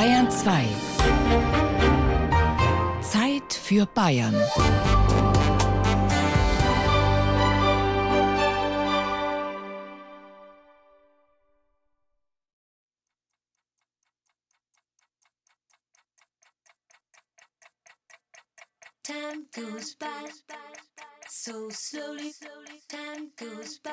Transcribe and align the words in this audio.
Bayern 0.00 0.30
2. 0.30 0.64
Zeit 3.02 3.52
für 3.52 3.84
Bayern. 3.84 4.34
Time 19.02 19.44
goes 19.54 19.94
by 19.96 20.06
so 21.28 21.68
slowly. 21.68 22.32
Time 22.88 23.28
goes 23.36 23.78
by 23.80 23.90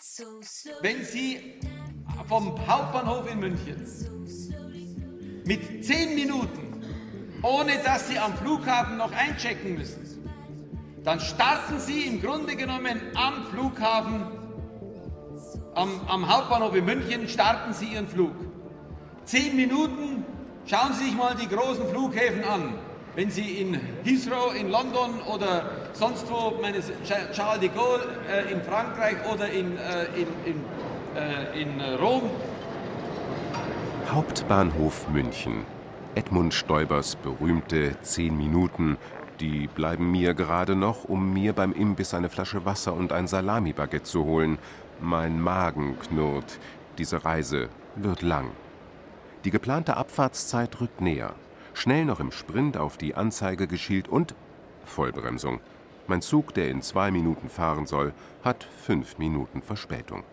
so 0.00 0.40
slowly. 0.40 0.78
Wenn 0.80 1.04
Sie 1.04 1.60
vom 2.26 2.66
Hauptbahnhof 2.66 3.30
in 3.30 3.38
München 3.40 3.86
mit 5.48 5.82
zehn 5.82 6.14
Minuten, 6.14 6.82
ohne 7.42 7.78
dass 7.82 8.08
Sie 8.08 8.18
am 8.18 8.34
Flughafen 8.34 8.98
noch 8.98 9.10
einchecken 9.12 9.78
müssen, 9.78 10.04
dann 11.04 11.20
starten 11.20 11.78
Sie 11.78 12.02
im 12.02 12.20
Grunde 12.20 12.54
genommen 12.54 13.00
am 13.14 13.46
Flughafen, 13.46 14.26
am, 15.74 16.02
am 16.06 16.28
Hauptbahnhof 16.28 16.74
in 16.76 16.84
München, 16.84 17.28
starten 17.28 17.72
Sie 17.72 17.86
Ihren 17.86 18.08
Flug. 18.08 18.34
Zehn 19.24 19.56
Minuten, 19.56 20.26
schauen 20.66 20.92
Sie 20.92 21.06
sich 21.06 21.16
mal 21.16 21.34
die 21.34 21.48
großen 21.48 21.88
Flughäfen 21.88 22.44
an. 22.44 22.74
Wenn 23.14 23.30
Sie 23.30 23.62
in 23.62 23.80
Heathrow 24.04 24.54
in 24.54 24.70
London 24.70 25.22
oder 25.34 25.70
sonst 25.94 26.30
wo, 26.30 26.60
meine 26.60 26.78
Charles 27.32 27.60
de 27.60 27.70
Gaulle 27.70 28.06
äh, 28.30 28.52
in 28.52 28.62
Frankreich 28.62 29.16
oder 29.32 29.48
in, 29.48 29.78
äh, 29.78 30.04
in, 30.14 30.28
in, 30.44 30.64
äh, 31.16 31.62
in 31.62 31.80
Rom. 31.94 32.30
Hauptbahnhof 34.10 35.06
München. 35.10 35.66
Edmund 36.14 36.54
Stoibers 36.54 37.14
berühmte 37.16 38.00
zehn 38.00 38.38
Minuten, 38.38 38.96
die 39.38 39.66
bleiben 39.66 40.10
mir 40.10 40.32
gerade 40.32 40.76
noch, 40.76 41.04
um 41.04 41.34
mir 41.34 41.52
beim 41.52 41.74
Imbiss 41.74 42.14
eine 42.14 42.30
Flasche 42.30 42.64
Wasser 42.64 42.94
und 42.94 43.12
ein 43.12 43.26
Salami-Baguette 43.26 44.04
zu 44.04 44.24
holen. 44.24 44.58
Mein 44.98 45.38
Magen 45.38 45.98
knurrt. 45.98 46.58
Diese 46.96 47.22
Reise 47.26 47.68
wird 47.96 48.22
lang. 48.22 48.52
Die 49.44 49.50
geplante 49.50 49.98
Abfahrtszeit 49.98 50.80
rückt 50.80 51.02
näher. 51.02 51.34
Schnell 51.74 52.06
noch 52.06 52.18
im 52.18 52.32
Sprint 52.32 52.78
auf 52.78 52.96
die 52.96 53.14
Anzeige 53.14 53.66
geschielt 53.66 54.08
und 54.08 54.34
Vollbremsung. 54.86 55.60
Mein 56.06 56.22
Zug, 56.22 56.54
der 56.54 56.70
in 56.70 56.80
zwei 56.80 57.10
Minuten 57.10 57.50
fahren 57.50 57.84
soll, 57.84 58.14
hat 58.42 58.64
fünf 58.64 59.18
Minuten 59.18 59.60
Verspätung. 59.60 60.24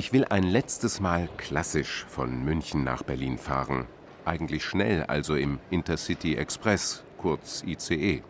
Ich 0.00 0.14
will 0.14 0.24
ein 0.24 0.44
letztes 0.44 0.98
Mal 0.98 1.28
klassisch 1.36 2.06
von 2.08 2.42
München 2.42 2.84
nach 2.84 3.02
Berlin 3.02 3.36
fahren. 3.36 3.84
Eigentlich 4.24 4.64
schnell, 4.64 5.02
also 5.02 5.34
im 5.34 5.58
Intercity 5.68 6.36
Express, 6.36 7.04
kurz 7.18 7.62
ICE. 7.66 8.22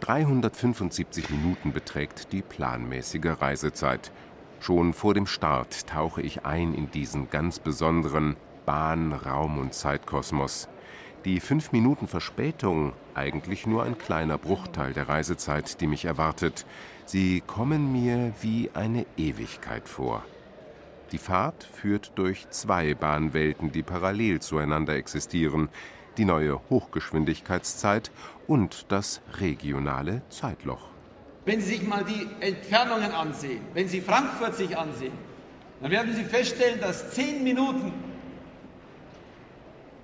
375 0.00 1.28
Minuten 1.28 1.74
beträgt 1.74 2.32
die 2.32 2.40
planmäßige 2.40 3.42
Reisezeit. 3.42 4.10
Schon 4.58 4.94
vor 4.94 5.12
dem 5.12 5.26
Start 5.26 5.86
tauche 5.86 6.22
ich 6.22 6.46
ein 6.46 6.72
in 6.72 6.90
diesen 6.90 7.28
ganz 7.28 7.58
besonderen 7.58 8.36
Bahn-, 8.64 9.12
Raum- 9.12 9.58
und 9.58 9.74
Zeitkosmos. 9.74 10.66
Die 11.26 11.40
fünf 11.40 11.72
Minuten 11.72 12.08
Verspätung, 12.08 12.94
eigentlich 13.12 13.66
nur 13.66 13.82
ein 13.82 13.98
kleiner 13.98 14.38
Bruchteil 14.38 14.94
der 14.94 15.10
Reisezeit, 15.10 15.82
die 15.82 15.86
mich 15.86 16.06
erwartet, 16.06 16.64
sie 17.04 17.42
kommen 17.46 17.92
mir 17.92 18.32
wie 18.40 18.70
eine 18.72 19.04
Ewigkeit 19.18 19.86
vor. 19.86 20.24
Die 21.12 21.18
Fahrt 21.18 21.64
führt 21.64 22.12
durch 22.14 22.48
zwei 22.50 22.94
Bahnwelten, 22.94 23.72
die 23.72 23.82
parallel 23.82 24.40
zueinander 24.40 24.94
existieren, 24.94 25.68
die 26.16 26.24
neue 26.24 26.60
Hochgeschwindigkeitszeit 26.70 28.12
und 28.46 28.86
das 28.90 29.20
regionale 29.38 30.22
Zeitloch. 30.28 30.88
Wenn 31.44 31.60
Sie 31.60 31.76
sich 31.76 31.82
mal 31.82 32.04
die 32.04 32.28
Entfernungen 32.44 33.10
ansehen, 33.10 33.62
wenn 33.74 33.88
Sie 33.88 34.00
Frankfurt 34.00 34.54
sich 34.54 34.76
ansehen, 34.76 35.12
dann 35.80 35.90
werden 35.90 36.14
Sie 36.14 36.22
feststellen, 36.22 36.80
dass 36.80 37.10
zehn 37.12 37.42
Minuten 37.42 37.92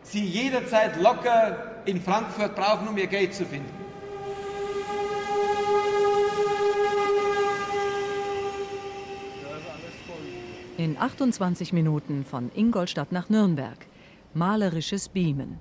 Sie 0.03 0.25
jederzeit 0.25 1.01
locker 1.01 1.83
in 1.85 2.01
Frankfurt 2.01 2.57
brauchen, 2.57 2.89
um 2.89 2.97
Ihr 2.97 3.09
Geld 3.09 3.35
zu 3.35 3.45
finden. 3.45 3.86
In 10.79 10.99
28 10.99 11.73
Minuten 11.73 12.27
von 12.27 12.51
Ingolstadt 12.55 13.11
nach 13.11 13.31
Nürnberg. 13.31 13.79
Malerisches 14.35 15.09
Beamen. 15.09 15.59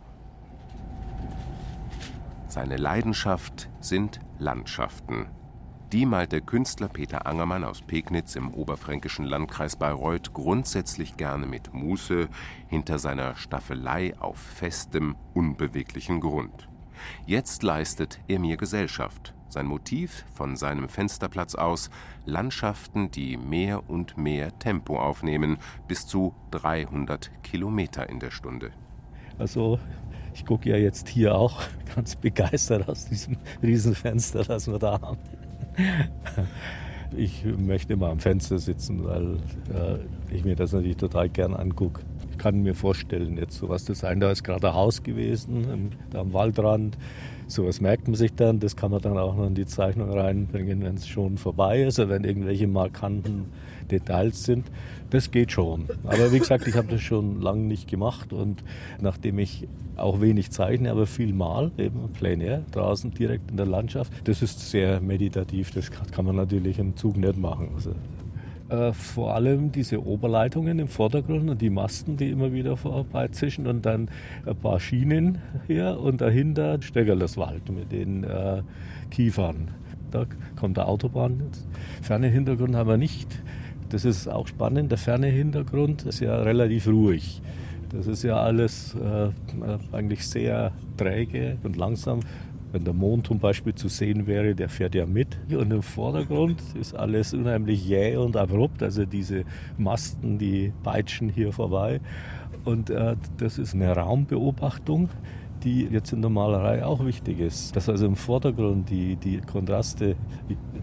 Seine 2.49 2.75
Leidenschaft 2.75 3.69
sind 3.79 4.19
Landschaften. 4.39 5.27
Die 5.93 6.05
malt 6.05 6.33
der 6.33 6.41
Künstler 6.41 6.89
Peter 6.89 7.25
Angermann 7.25 7.63
aus 7.63 7.81
Pegnitz 7.81 8.35
im 8.35 8.53
oberfränkischen 8.53 9.23
Landkreis 9.23 9.77
Bayreuth 9.77 10.33
grundsätzlich 10.33 11.15
gerne 11.15 11.45
mit 11.45 11.73
Muße 11.73 12.27
hinter 12.67 12.99
seiner 12.99 13.37
Staffelei 13.37 14.19
auf 14.19 14.37
festem, 14.37 15.15
unbeweglichem 15.33 16.19
Grund. 16.19 16.67
Jetzt 17.25 17.63
leistet 17.63 18.19
er 18.27 18.39
mir 18.39 18.57
Gesellschaft. 18.57 19.34
Sein 19.49 19.67
Motiv 19.67 20.25
von 20.33 20.55
seinem 20.55 20.89
Fensterplatz 20.89 21.55
aus 21.55 21.89
Landschaften, 22.25 23.11
die 23.11 23.37
mehr 23.37 23.89
und 23.89 24.17
mehr 24.17 24.57
Tempo 24.59 24.99
aufnehmen, 24.99 25.57
bis 25.87 26.07
zu 26.07 26.33
300 26.51 27.31
Kilometer 27.43 28.09
in 28.09 28.19
der 28.19 28.31
Stunde. 28.31 28.71
Also 29.37 29.79
ich 30.33 30.45
gucke 30.45 30.69
ja 30.69 30.77
jetzt 30.77 31.07
hier 31.07 31.35
auch 31.35 31.61
ganz 31.95 32.15
begeistert 32.15 32.89
aus 32.89 33.05
diesem 33.05 33.37
Riesenfenster, 33.63 34.43
das 34.43 34.67
wir 34.67 34.79
da 34.79 34.99
haben. 35.01 35.17
Ich 37.15 37.45
möchte 37.45 37.95
mal 37.95 38.11
am 38.11 38.19
Fenster 38.19 38.59
sitzen, 38.59 39.05
weil 39.05 39.37
äh, 39.73 40.33
ich 40.33 40.43
mir 40.43 40.55
das 40.55 40.73
natürlich 40.73 40.97
total 40.97 41.29
gern 41.29 41.53
angucke. 41.53 42.01
Kann 42.45 42.61
mir 42.61 42.75
vorstellen, 42.75 43.39
jetzt 43.39 43.57
sowas 43.57 43.85
zu 43.85 43.95
sein. 43.95 44.19
Da 44.19 44.29
ist 44.29 44.43
gerade 44.43 44.67
ein 44.67 44.75
Haus 44.75 45.01
gewesen, 45.01 45.89
da 46.11 46.19
am 46.19 46.31
Waldrand. 46.31 46.95
Sowas 47.47 47.81
merkt 47.81 48.07
man 48.07 48.13
sich 48.13 48.35
dann, 48.35 48.59
das 48.59 48.75
kann 48.75 48.91
man 48.91 49.01
dann 49.01 49.17
auch 49.17 49.35
noch 49.35 49.47
in 49.47 49.55
die 49.55 49.65
Zeichnung 49.65 50.11
reinbringen, 50.11 50.83
wenn 50.83 50.93
es 50.93 51.07
schon 51.07 51.39
vorbei 51.39 51.81
ist 51.81 51.97
oder 51.97 52.09
wenn 52.09 52.23
irgendwelche 52.23 52.67
markanten 52.67 53.45
Details 53.89 54.43
sind. 54.43 54.67
Das 55.09 55.31
geht 55.31 55.53
schon. 55.53 55.85
Aber 56.03 56.31
wie 56.31 56.37
gesagt, 56.37 56.67
ich 56.67 56.75
habe 56.75 56.87
das 56.87 57.01
schon 57.01 57.41
lange 57.41 57.63
nicht 57.63 57.89
gemacht 57.89 58.31
und 58.31 58.63
nachdem 59.01 59.39
ich 59.39 59.67
auch 59.95 60.21
wenig 60.21 60.51
zeichne, 60.51 60.91
aber 60.91 61.07
viel 61.07 61.33
mal, 61.33 61.71
eben 61.79 62.09
plein 62.13 62.41
air, 62.41 62.61
draußen 62.73 63.11
direkt 63.11 63.49
in 63.49 63.57
der 63.57 63.65
Landschaft, 63.65 64.13
das 64.25 64.43
ist 64.43 64.69
sehr 64.69 65.01
meditativ. 65.01 65.71
Das 65.71 65.89
kann 65.89 66.25
man 66.25 66.35
natürlich 66.35 66.77
im 66.77 66.95
Zug 66.95 67.17
nicht 67.17 67.37
machen. 67.37 67.69
Also 67.73 67.95
äh, 68.69 68.93
vor 68.93 69.35
allem 69.35 69.71
diese 69.71 70.03
Oberleitungen 70.03 70.79
im 70.79 70.87
Vordergrund 70.87 71.49
und 71.49 71.61
die 71.61 71.69
Masten, 71.69 72.17
die 72.17 72.29
immer 72.29 72.51
wieder 72.51 72.77
vorbeizischen 72.77 73.67
und 73.67 73.85
dann 73.85 74.09
ein 74.45 74.55
paar 74.55 74.79
Schienen 74.79 75.39
hier 75.67 75.99
und 75.99 76.21
dahinter 76.21 76.81
Steckerleswald 76.81 77.69
mit 77.69 77.91
den 77.91 78.23
äh, 78.23 78.63
Kiefern. 79.11 79.69
Da 80.11 80.25
kommt 80.55 80.77
der 80.77 80.87
Autobahn. 80.87 81.43
Ferne 82.01 82.27
Hintergrund 82.27 82.75
haben 82.75 82.89
wir 82.89 82.97
nicht. 82.97 83.43
Das 83.89 84.03
ist 84.03 84.27
auch 84.27 84.47
spannend. 84.47 84.91
Der 84.91 84.97
ferne 84.97 85.27
Hintergrund 85.27 86.03
ist 86.03 86.19
ja 86.19 86.35
relativ 86.37 86.87
ruhig. 86.87 87.41
Das 87.89 88.07
ist 88.07 88.23
ja 88.23 88.37
alles 88.37 88.95
äh, 88.95 89.29
eigentlich 89.95 90.27
sehr 90.27 90.71
träge 90.97 91.57
und 91.63 91.75
langsam. 91.77 92.21
Wenn 92.75 92.83
der 92.83 92.93
Mond 92.93 93.27
zum 93.27 93.39
Beispiel 93.39 93.73
zu 93.73 93.87
sehen 93.87 94.27
wäre, 94.27 94.53
der 94.53 94.67
fährt 94.67 94.95
ja 94.95 95.05
mit. 95.05 95.37
Und 95.49 95.71
im 95.71 95.81
Vordergrund 95.81 96.61
ist 96.77 96.93
alles 96.93 97.33
unheimlich 97.33 97.87
jäh 97.87 98.17
und 98.17 98.35
abrupt. 98.35 98.83
Also 98.83 99.05
diese 99.05 99.45
Masten, 99.77 100.37
die 100.37 100.73
peitschen 100.83 101.29
hier 101.29 101.53
vorbei. 101.53 102.01
Und 102.65 102.89
äh, 102.89 103.15
das 103.37 103.59
ist 103.59 103.75
eine 103.75 103.95
Raumbeobachtung, 103.95 105.07
die 105.63 105.85
jetzt 105.85 106.11
in 106.11 106.19
der 106.19 106.29
Malerei 106.29 106.83
auch 106.83 107.05
wichtig 107.05 107.39
ist. 107.39 107.73
Dass 107.77 107.87
also 107.87 108.07
im 108.07 108.17
Vordergrund 108.17 108.89
die, 108.89 109.15
die 109.15 109.37
Kontraste 109.37 110.17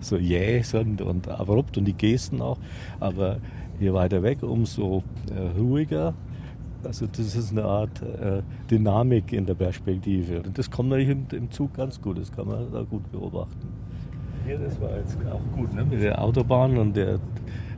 so 0.01 0.17
jäh 0.17 0.63
sind 0.63 1.03
und 1.03 1.29
abrupt 1.29 1.77
und 1.77 1.85
die 1.85 1.93
Gesten 1.93 2.41
auch. 2.41 2.57
Aber 3.01 3.37
je 3.81 3.93
weiter 3.93 4.23
weg, 4.23 4.43
umso 4.43 5.03
äh, 5.31 5.61
ruhiger 5.61 6.15
also 6.85 7.07
das 7.07 7.35
ist 7.35 7.53
eine 7.53 7.65
Art 7.65 8.03
äh, 8.03 8.43
Dynamik 8.71 9.33
in 9.33 9.47
der 9.47 9.55
Perspektive. 9.55 10.43
Und 10.43 10.57
das 10.57 10.71
kommt 10.71 10.91
natürlich 10.91 11.11
im, 11.11 11.27
im, 11.33 11.51
Zug 11.51 11.75
ganz 11.75 12.01
gut, 12.01 12.19
das 12.19 12.31
kann 12.33 12.47
man 12.47 12.71
da 12.73 12.83
gut 12.83 13.11
beobachten. 13.11 13.69
Hier, 14.47 14.59
das 14.59 14.81
war 14.81 14.97
jetzt 14.97 15.17
auch 15.31 15.57
gut, 15.57 15.73
ne? 15.75 15.85
mit 15.85 16.03
der 16.03 16.21
Autobahn 16.21 16.77
und 16.77 16.97
der, 16.97 17.21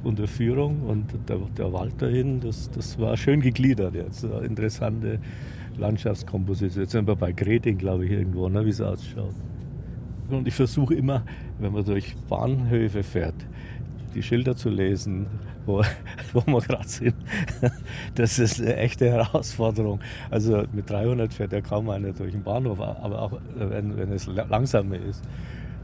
und 0.03 0.19
der 0.19 0.29
Führung 0.29 0.81
und 0.83 1.07
der, 1.29 1.39
der 1.57 1.73
Wald 1.73 2.01
dahin, 2.01 2.41
das, 2.41 2.71
das 2.71 2.99
war 2.99 3.17
schön 3.17 3.41
gegliedert 3.41 3.95
jetzt. 3.95 4.25
Interessante 4.25 5.19
Landschaftskomposition. 5.77 6.85
Jetzt 6.85 6.93
sind 6.93 7.07
wir 7.07 7.17
bei 7.17 7.33
Greting, 7.33 7.79
glaube 7.79 8.07
ich, 8.07 8.13
irgendwo, 8.13 8.49
ne? 8.49 8.65
wie 8.65 8.71
es 8.71 8.81
ausschaut. 8.81 9.35
Und 10.31 10.49
ich 10.49 10.55
versuche 10.55 10.95
immer, 10.95 11.23
wenn 11.59 11.73
man 11.73 11.85
durch 11.85 12.17
Bahnhöfe 12.29 13.03
fährt, 13.03 13.35
die 14.15 14.23
Schilder 14.23 14.57
zu 14.57 14.69
lesen, 14.71 15.27
wo, 15.67 15.83
wo 16.33 16.43
wir 16.47 16.61
gerade 16.61 16.89
sind, 16.89 17.15
das 18.15 18.39
ist 18.39 18.61
eine 18.61 18.77
echte 18.77 19.11
Herausforderung. 19.11 20.01
Also 20.31 20.65
mit 20.73 20.89
300 20.89 21.33
fährt 21.33 21.53
ja 21.53 21.61
kaum 21.61 21.91
einer 21.91 22.13
durch 22.13 22.33
den 22.33 22.43
Bahnhof, 22.43 22.81
aber 22.81 23.23
auch 23.23 23.33
wenn, 23.57 23.97
wenn 23.97 24.13
es 24.13 24.27
langsamer 24.27 24.97
ist. 24.97 25.23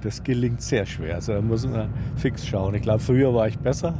Das 0.03 0.23
gelingt 0.23 0.63
sehr 0.63 0.87
schwer. 0.87 1.17
Also 1.17 1.35
da 1.35 1.43
muss 1.43 1.67
man 1.67 1.91
fix 2.17 2.47
schauen. 2.47 2.75
Ich 2.75 2.83
glaube, 2.83 3.01
früher 3.01 3.35
war 3.35 3.49
ich 3.49 3.59
besser. 3.59 3.95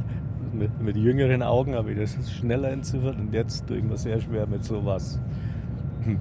Mit, 0.53 0.81
mit 0.81 0.97
jüngeren 0.97 1.43
Augen 1.43 1.75
habe 1.75 1.91
ich 1.91 1.99
das 1.99 2.31
schneller 2.31 2.71
entziffert 2.71 3.17
und 3.17 3.33
jetzt 3.33 3.67
tue 3.67 3.77
ich 3.77 3.83
mir 3.83 3.97
sehr 3.97 4.19
schwer 4.19 4.47
mit 4.47 4.63
sowas. 4.63 5.19
Hm. 6.03 6.19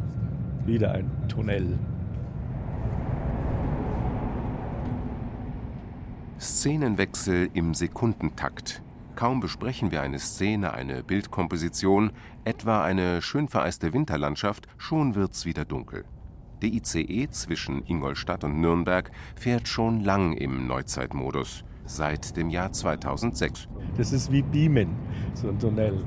Wieder 0.67 0.93
ein 0.93 1.11
Tunnel. 1.29 1.79
Szenenwechsel 6.41 7.51
im 7.53 7.75
Sekundentakt. 7.75 8.83
Kaum 9.15 9.41
besprechen 9.41 9.91
wir 9.91 10.01
eine 10.01 10.19
Szene, 10.19 10.73
eine 10.73 11.03
Bildkomposition, 11.03 12.13
etwa 12.45 12.83
eine 12.83 13.21
schön 13.21 13.47
vereiste 13.47 13.93
Winterlandschaft, 13.93 14.67
schon 14.79 15.15
wird's 15.15 15.45
wieder 15.45 15.67
dunkel. 15.67 16.07
Der 16.63 16.71
ICE 16.71 17.29
zwischen 17.29 17.85
Ingolstadt 17.85 18.43
und 18.43 18.59
Nürnberg 18.59 19.11
fährt 19.37 19.69
schon 19.69 20.01
lang 20.01 20.33
im 20.33 20.67
Neuzeitmodus, 20.67 21.63
seit 21.85 22.39
dem 22.39 22.49
Jahr 22.49 22.73
2006. 22.73 23.69
Das 23.99 24.11
ist 24.11 24.33
wie 24.33 24.41
Beamen, 24.41 24.97
so 25.35 25.49
ein 25.51 25.59
Tunnel. 25.59 26.03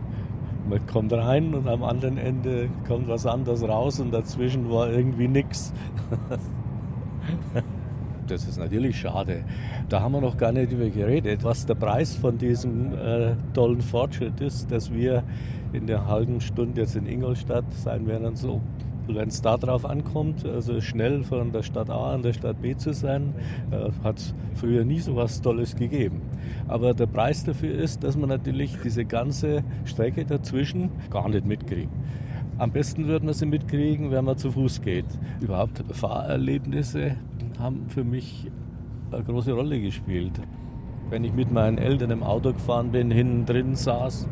Man 0.67 0.83
kommt 0.87 1.13
rein 1.13 1.53
und 1.53 1.67
am 1.67 1.83
anderen 1.83 2.17
Ende 2.17 2.69
kommt 2.87 3.07
was 3.07 3.27
anderes 3.27 3.61
raus 3.61 3.99
und 3.99 4.09
dazwischen 4.09 4.71
war 4.71 4.89
irgendwie 4.89 5.27
nichts. 5.27 5.73
Das 8.27 8.47
ist 8.47 8.57
natürlich 8.57 8.99
schade. 8.99 9.43
Da 9.89 10.01
haben 10.01 10.13
wir 10.13 10.21
noch 10.21 10.37
gar 10.37 10.51
nicht 10.51 10.71
über 10.71 10.89
geredet, 10.89 11.43
was 11.43 11.65
der 11.65 11.75
Preis 11.75 12.15
von 12.15 12.37
diesem 12.37 12.93
äh, 12.93 13.35
tollen 13.53 13.81
Fortschritt 13.81 14.39
ist, 14.39 14.71
dass 14.71 14.93
wir 14.93 15.23
in 15.73 15.87
der 15.87 16.07
halben 16.07 16.39
Stunde 16.39 16.81
jetzt 16.81 16.95
in 16.95 17.05
Ingolstadt 17.05 17.65
sein 17.73 18.07
werden. 18.07 18.35
So, 18.35 18.61
wenn 19.07 19.27
es 19.27 19.41
darauf 19.41 19.85
ankommt, 19.85 20.45
also 20.45 20.79
schnell 20.79 21.23
von 21.23 21.51
der 21.51 21.63
Stadt 21.63 21.89
A 21.89 22.13
an 22.13 22.21
der 22.21 22.33
Stadt 22.33 22.61
B 22.61 22.75
zu 22.75 22.93
sein, 22.93 23.33
äh, 23.71 23.89
hat 24.03 24.19
es 24.19 24.33
früher 24.55 24.85
nie 24.85 24.99
so 24.99 25.15
was 25.15 25.41
Tolles 25.41 25.75
gegeben. 25.75 26.21
Aber 26.67 26.93
der 26.93 27.07
Preis 27.07 27.43
dafür 27.43 27.73
ist, 27.75 28.03
dass 28.03 28.15
man 28.15 28.29
natürlich 28.29 28.77
diese 28.83 29.03
ganze 29.03 29.63
Strecke 29.83 30.23
dazwischen 30.23 30.89
gar 31.09 31.27
nicht 31.27 31.45
mitkriegt. 31.45 31.91
Am 32.59 32.71
besten 32.71 33.07
würden 33.07 33.25
wir 33.25 33.33
sie 33.33 33.47
mitkriegen, 33.47 34.11
wenn 34.11 34.25
man 34.25 34.37
zu 34.37 34.51
Fuß 34.51 34.81
geht. 34.81 35.07
Überhaupt 35.41 35.83
Fahrerlebnisse 35.91 37.15
haben 37.59 37.89
für 37.89 38.03
mich 38.03 38.49
eine 39.11 39.23
große 39.23 39.53
Rolle 39.53 39.79
gespielt. 39.79 40.39
Wenn 41.09 41.23
ich 41.23 41.33
mit 41.33 41.51
meinen 41.51 41.77
Eltern 41.77 42.11
im 42.11 42.23
Auto 42.23 42.53
gefahren 42.53 42.91
bin, 42.91 43.11
hinten 43.11 43.45
drin 43.45 43.75
saß 43.75 44.27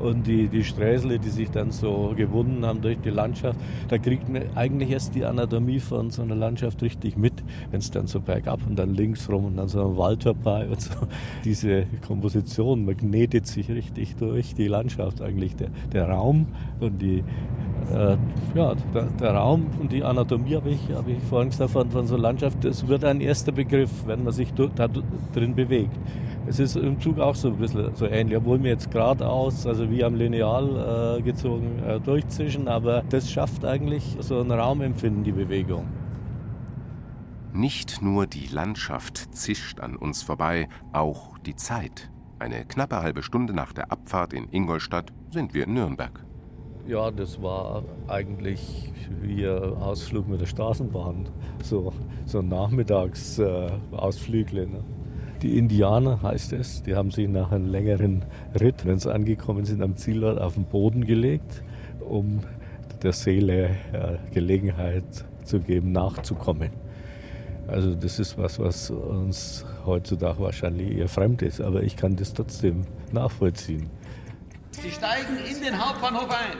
und 0.00 0.26
die, 0.26 0.48
die 0.48 0.64
Sträßle, 0.64 1.18
die 1.18 1.28
sich 1.28 1.50
dann 1.50 1.70
so 1.70 2.12
gewunden 2.16 2.64
haben 2.64 2.80
durch 2.80 2.98
die 3.00 3.10
Landschaft, 3.10 3.58
da 3.88 3.98
kriegt 3.98 4.28
man 4.28 4.42
eigentlich 4.54 4.90
erst 4.90 5.14
die 5.14 5.24
Anatomie 5.24 5.80
von 5.80 6.10
so 6.10 6.22
einer 6.22 6.34
Landschaft 6.34 6.82
richtig 6.82 7.16
mit, 7.16 7.34
wenn 7.70 7.80
es 7.80 7.90
dann 7.90 8.06
so 8.06 8.20
bergab 8.20 8.60
und 8.66 8.78
dann 8.78 8.94
links 8.94 9.28
rum 9.28 9.44
und 9.44 9.56
dann 9.56 9.68
so 9.68 9.86
ein 9.86 9.96
Wald 9.96 10.22
vorbei 10.22 10.68
und 10.68 10.80
so. 10.80 10.94
Diese 11.44 11.86
Komposition 12.06 12.84
magnetet 12.84 13.46
sich 13.46 13.70
richtig 13.70 14.16
durch 14.16 14.54
die 14.54 14.68
Landschaft 14.68 15.20
eigentlich, 15.20 15.56
der, 15.56 15.68
der 15.92 16.08
Raum 16.08 16.46
und 16.80 17.00
die 17.00 17.22
äh, 17.92 18.16
ja, 18.54 18.74
der, 18.94 19.02
der, 19.20 19.32
Raum 19.32 19.66
und 19.80 19.90
die 19.90 20.04
Anatomie 20.04 20.54
habe 20.54 20.70
ich, 20.70 20.80
hab 20.94 21.08
ich 21.08 21.18
vorhin 21.28 21.50
gesagt, 21.50 21.70
von, 21.70 21.90
von 21.90 22.06
so 22.06 22.16
Landschaft, 22.16 22.64
das 22.64 22.86
wird 22.86 23.04
ein 23.04 23.20
erster 23.20 23.52
Begriff, 23.52 23.90
wenn 24.06 24.24
man 24.24 24.32
sich 24.32 24.52
da 24.52 24.88
drin 25.32 25.54
bewegt. 25.54 25.96
Es 26.46 26.58
ist 26.58 26.76
im 26.76 26.98
Zug 27.00 27.18
auch 27.18 27.34
so 27.34 27.48
ein 27.48 27.56
bisschen 27.56 27.94
so 27.94 28.06
ähnlich, 28.06 28.36
obwohl 28.36 28.62
wir 28.62 28.70
jetzt 28.70 28.90
geradeaus, 28.90 29.66
also 29.66 29.90
wie 29.90 30.02
am 30.02 30.14
Lineal 30.14 31.18
äh, 31.18 31.22
gezogen, 31.22 31.78
äh, 31.86 32.00
durchzischen, 32.00 32.66
aber 32.66 33.02
das 33.08 33.30
schafft 33.30 33.64
eigentlich 33.64 34.16
so 34.20 34.40
ein 34.40 34.50
Raumempfinden, 34.50 35.22
die 35.22 35.32
Bewegung. 35.32 35.86
Nicht 37.52 38.00
nur 38.00 38.26
die 38.26 38.46
Landschaft 38.46 39.34
zischt 39.34 39.80
an 39.80 39.96
uns 39.96 40.22
vorbei, 40.22 40.68
auch 40.92 41.36
die 41.38 41.56
Zeit. 41.56 42.10
Eine 42.38 42.64
knappe 42.64 43.02
halbe 43.02 43.22
Stunde 43.22 43.52
nach 43.52 43.72
der 43.72 43.92
Abfahrt 43.92 44.32
in 44.32 44.48
Ingolstadt 44.50 45.12
sind 45.30 45.52
wir 45.52 45.64
in 45.64 45.74
Nürnberg. 45.74 46.24
Ja, 46.86 47.10
das 47.10 47.42
war 47.42 47.82
eigentlich 48.08 48.92
wie 49.20 49.46
ein 49.46 49.74
Ausflug 49.74 50.26
mit 50.26 50.40
der 50.40 50.46
Straßenbahn. 50.46 51.28
So, 51.62 51.92
so 52.24 52.38
ein 52.38 52.48
Nachmittagsausflügle. 52.48 54.62
Äh, 54.62 54.66
ne? 54.66 54.82
Die 55.42 55.56
Indianer 55.56 56.20
heißt 56.22 56.52
es, 56.52 56.82
die 56.82 56.94
haben 56.94 57.10
sich 57.10 57.26
nach 57.26 57.50
einem 57.50 57.66
längeren 57.66 58.24
Ritt, 58.60 58.84
wenn 58.84 58.98
sie 58.98 59.12
angekommen 59.12 59.64
sind, 59.64 59.82
am 59.82 59.96
Zielort 59.96 60.38
auf 60.38 60.54
den 60.54 60.64
Boden 60.64 61.06
gelegt, 61.06 61.62
um 62.00 62.40
der 63.02 63.12
Seele 63.12 63.70
äh, 63.92 64.18
Gelegenheit 64.34 65.04
zu 65.44 65.60
geben, 65.60 65.92
nachzukommen. 65.92 66.70
Also 67.66 67.94
das 67.94 68.18
ist 68.18 68.36
was, 68.36 68.58
was 68.58 68.90
uns 68.90 69.64
heutzutage 69.86 70.40
wahrscheinlich 70.40 70.98
eher 70.98 71.08
fremd 71.08 71.40
ist, 71.40 71.60
aber 71.60 71.84
ich 71.84 71.96
kann 71.96 72.16
das 72.16 72.34
trotzdem 72.34 72.84
nachvollziehen. 73.12 73.88
Sie 74.72 74.90
steigen 74.90 75.38
in 75.50 75.62
den 75.62 75.78
Hauptbahnhof 75.78 76.28
ein. 76.30 76.58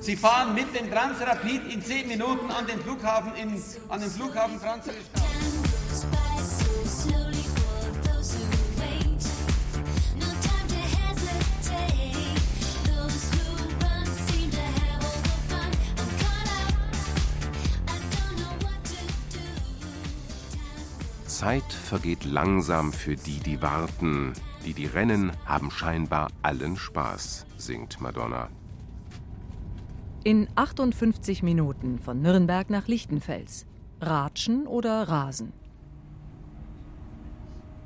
Sie 0.00 0.14
fahren 0.14 0.54
mit 0.54 0.66
dem 0.78 0.88
Transrapid 0.88 1.72
in 1.72 1.82
10 1.82 2.06
Minuten 2.06 2.50
an 2.50 2.66
den 2.66 2.78
Flughafen, 2.78 3.32
in, 3.34 3.60
an 3.88 4.00
den 4.00 4.10
Flughafen 4.10 4.60
Französisch. 4.60 5.73
Zeit 21.44 21.74
vergeht 21.74 22.24
langsam 22.24 22.90
für 22.90 23.16
die, 23.16 23.38
die 23.38 23.60
warten. 23.60 24.32
Die, 24.64 24.72
die 24.72 24.86
rennen, 24.86 25.30
haben 25.44 25.70
scheinbar 25.70 26.28
allen 26.40 26.78
Spaß, 26.78 27.44
singt 27.58 28.00
Madonna. 28.00 28.48
In 30.24 30.48
58 30.54 31.42
Minuten 31.42 31.98
von 31.98 32.22
Nürnberg 32.22 32.70
nach 32.70 32.88
Lichtenfels. 32.88 33.66
Ratschen 34.00 34.66
oder 34.66 35.06
Rasen? 35.06 35.52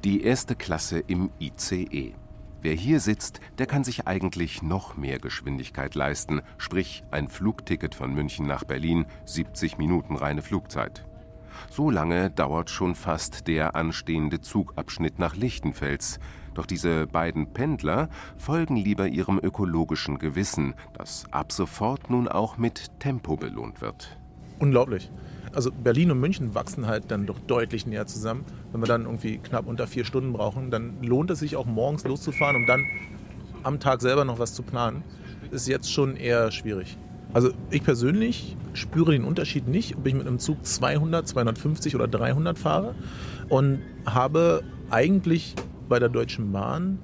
Die 0.04 0.22
erste 0.22 0.54
Klasse 0.54 1.00
im 1.00 1.30
ICE. 1.40 2.14
Wer 2.62 2.74
hier 2.74 3.00
sitzt, 3.00 3.40
der 3.58 3.66
kann 3.66 3.82
sich 3.82 4.06
eigentlich 4.06 4.62
noch 4.62 4.96
mehr 4.96 5.18
Geschwindigkeit 5.18 5.96
leisten, 5.96 6.42
sprich 6.58 7.02
ein 7.10 7.26
Flugticket 7.26 7.96
von 7.96 8.14
München 8.14 8.46
nach 8.46 8.62
Berlin, 8.62 9.06
70 9.24 9.78
Minuten 9.78 10.14
reine 10.14 10.42
Flugzeit. 10.42 11.07
So 11.70 11.90
lange 11.90 12.30
dauert 12.30 12.70
schon 12.70 12.94
fast 12.94 13.48
der 13.48 13.74
anstehende 13.76 14.40
Zugabschnitt 14.40 15.18
nach 15.18 15.36
Lichtenfels, 15.36 16.18
doch 16.54 16.66
diese 16.66 17.06
beiden 17.06 17.52
Pendler 17.52 18.08
folgen 18.36 18.76
lieber 18.76 19.06
ihrem 19.06 19.38
ökologischen 19.38 20.18
Gewissen, 20.18 20.74
das 20.92 21.24
ab 21.30 21.52
sofort 21.52 22.10
nun 22.10 22.26
auch 22.26 22.58
mit 22.58 22.98
Tempo 22.98 23.36
belohnt 23.36 23.80
wird. 23.80 24.18
Unglaublich. 24.58 25.10
Also 25.54 25.70
Berlin 25.70 26.10
und 26.10 26.20
München 26.20 26.54
wachsen 26.54 26.86
halt 26.86 27.10
dann 27.10 27.26
doch 27.26 27.38
deutlich 27.38 27.86
näher 27.86 28.06
zusammen. 28.06 28.44
Wenn 28.72 28.80
wir 28.80 28.88
dann 28.88 29.04
irgendwie 29.04 29.38
knapp 29.38 29.66
unter 29.66 29.86
vier 29.86 30.04
Stunden 30.04 30.32
brauchen, 30.32 30.70
dann 30.70 31.00
lohnt 31.02 31.30
es 31.30 31.38
sich 31.38 31.56
auch 31.56 31.64
morgens 31.66 32.04
loszufahren, 32.04 32.56
um 32.56 32.66
dann 32.66 32.84
am 33.62 33.80
Tag 33.80 34.00
selber 34.00 34.24
noch 34.24 34.38
was 34.38 34.54
zu 34.54 34.62
planen. 34.62 35.02
Ist 35.50 35.68
jetzt 35.68 35.92
schon 35.92 36.16
eher 36.16 36.50
schwierig. 36.50 36.98
Also 37.32 37.50
ich 37.70 37.82
persönlich 37.82 38.56
spüre 38.72 39.12
den 39.12 39.24
Unterschied 39.24 39.68
nicht, 39.68 39.96
ob 39.96 40.06
ich 40.06 40.14
mit 40.14 40.26
einem 40.26 40.38
Zug 40.38 40.64
200, 40.64 41.28
250 41.28 41.94
oder 41.94 42.08
300 42.08 42.58
fahre 42.58 42.94
und 43.48 43.80
habe 44.06 44.62
eigentlich 44.90 45.54
bei 45.88 45.98
der 45.98 46.08
Deutschen 46.08 46.52
Bahn 46.52 46.98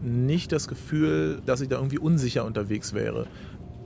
nicht 0.00 0.52
das 0.52 0.68
Gefühl, 0.68 1.42
dass 1.44 1.60
ich 1.60 1.68
da 1.68 1.76
irgendwie 1.76 1.98
unsicher 1.98 2.44
unterwegs 2.44 2.94
wäre. 2.94 3.26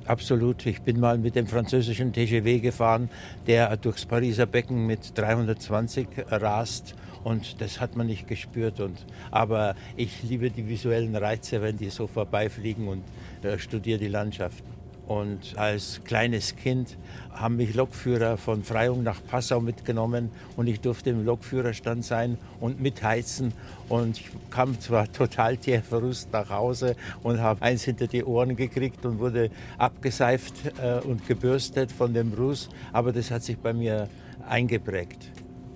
Absolut. 0.07 0.67
Ich 0.67 0.83
bin 0.83 0.99
mal 0.99 1.17
mit 1.17 1.37
dem 1.37 1.47
französischen 1.47 2.13
TGV 2.13 2.61
gefahren, 2.61 3.09
der 3.47 3.77
durchs 3.77 4.05
Pariser 4.05 4.47
Becken 4.47 4.87
mit 4.87 5.17
320 5.17 6.09
rast 6.29 6.95
und 7.23 7.61
das 7.61 7.81
hat 7.81 7.97
man 7.97 8.09
nicht 8.09 8.27
gespürt. 8.27 8.81
Und, 8.81 9.07
aber 9.31 9.77
ich 9.97 10.23
liebe 10.25 10.51
die 10.51 10.69
visuellen 10.69 11.15
Reize, 11.15 11.63
wenn 11.63 11.77
die 11.77 11.91
so 11.91 12.09
vorbeifliegen 12.09 12.89
und 12.89 13.05
äh, 13.43 13.59
studiere 13.59 14.01
die 14.01 14.09
Landschaft. 14.09 14.65
Und 15.07 15.59
als 15.59 16.01
kleines 16.05 16.57
Kind 16.57 16.97
haben 17.33 17.57
mich 17.57 17.75
Lokführer 17.75 18.37
von 18.37 18.63
Freyung 18.63 19.03
nach 19.03 19.21
Passau 19.25 19.61
mitgenommen 19.61 20.31
und 20.57 20.69
ich 20.69 20.81
durfte 20.81 21.11
im 21.11 21.25
Lokführerstand 21.25 22.05
sein 22.05 22.39
und 22.61 22.81
mitheizen. 22.81 23.53
Und 23.89 24.21
ich 24.21 24.31
kam 24.51 24.81
zwar 24.81 25.11
total 25.13 25.57
tierverrust 25.57 26.33
nach 26.33 26.51
Hause 26.51 26.97
und 27.23 27.41
habe 27.41 27.63
eins 27.63 27.83
hinter 27.83 28.07
die 28.07 28.25
Ohren 28.25 28.55
gekriegt 28.57 29.05
und 29.05 29.19
wurde 29.19 29.51
abgeseift 29.77 30.55
äh, 30.81 31.01
und 31.01 31.27
gebürstet 31.27 31.91
von 31.91 32.15
dem 32.15 32.33
Ruß, 32.33 32.69
aber 32.93 33.13
das 33.13 33.31
hat 33.31 33.43
sich 33.43 33.59
bei 33.59 33.73
mir 33.73 34.09
eingeprägt. 34.49 35.31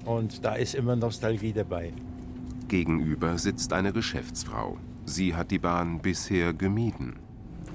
Und 0.04 0.44
da 0.44 0.54
ist 0.54 0.74
immer 0.74 0.94
Nostalgie 0.94 1.52
dabei. 1.52 1.92
gegenüber 2.68 3.38
sitzt 3.38 3.72
eine 3.72 3.92
Geschäftsfrau. 3.92 4.78
Sie 5.04 5.34
hat 5.34 5.50
die 5.50 5.58
Bahn 5.58 6.00
bisher 6.00 6.52
gemieden. 6.52 7.25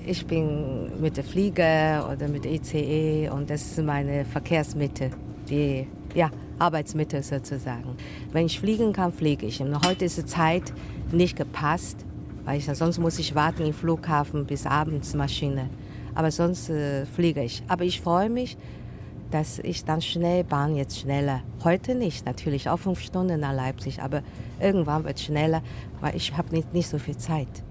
Ich 0.04 0.26
bin 0.26 1.00
mit 1.00 1.18
der 1.18 1.24
Flieger 1.24 2.10
oder 2.12 2.28
mit 2.28 2.46
ICE 2.46 3.30
und 3.30 3.50
das 3.52 3.62
ist 3.62 3.84
meine 3.84 4.26
Verkehrsmittel, 4.26 5.12
die 5.48 5.88
ja, 6.16 6.32
Arbeitsmittel 6.58 7.22
sozusagen. 7.22 7.96
Wenn 8.32 8.48
ich 8.48 8.60
fliegen 8.60 8.94
kann, 8.94 9.14
fliege 9.14 9.46
ich. 9.46 9.62
Und 9.62 9.76
heute 9.86 10.06
ist 10.06 10.18
die 10.18 10.26
Zeit 10.26 10.74
nicht 11.12 11.36
gepasst, 11.36 12.04
weil 12.46 12.58
ich, 12.58 12.66
sonst 12.66 12.98
muss 12.98 13.20
ich 13.20 13.36
warten 13.36 13.64
im 13.64 13.74
Flughafen 13.74 14.46
bis 14.46 14.66
abends 14.66 15.14
Maschine. 15.14 15.70
Aber 16.16 16.32
sonst 16.32 16.70
äh, 16.72 17.06
fliege 17.06 17.44
ich. 17.44 17.62
Aber 17.68 17.84
ich 17.84 18.02
freue 18.02 18.30
mich, 18.30 18.58
dass 19.30 19.60
ich 19.60 19.86
dann 19.86 20.02
schnell 20.02 20.44
Bahn 20.44 20.76
jetzt 20.76 21.00
schneller. 21.00 21.42
Heute 21.64 21.94
nicht, 21.94 22.26
natürlich 22.26 22.68
auch 22.70 22.78
fünf 22.78 23.02
Stunden 23.02 23.40
nach 23.40 23.54
Leipzig, 23.54 24.02
aber 24.02 24.24
irgendwann 24.60 25.04
wird 25.04 25.18
es 25.18 25.26
schneller, 25.26 25.62
weil 26.02 26.16
ich 26.16 26.36
habe 26.36 26.56
nicht, 26.56 26.74
nicht 26.74 26.90
so 26.90 26.98
viel 26.98 27.18
Zeit. 27.18 27.64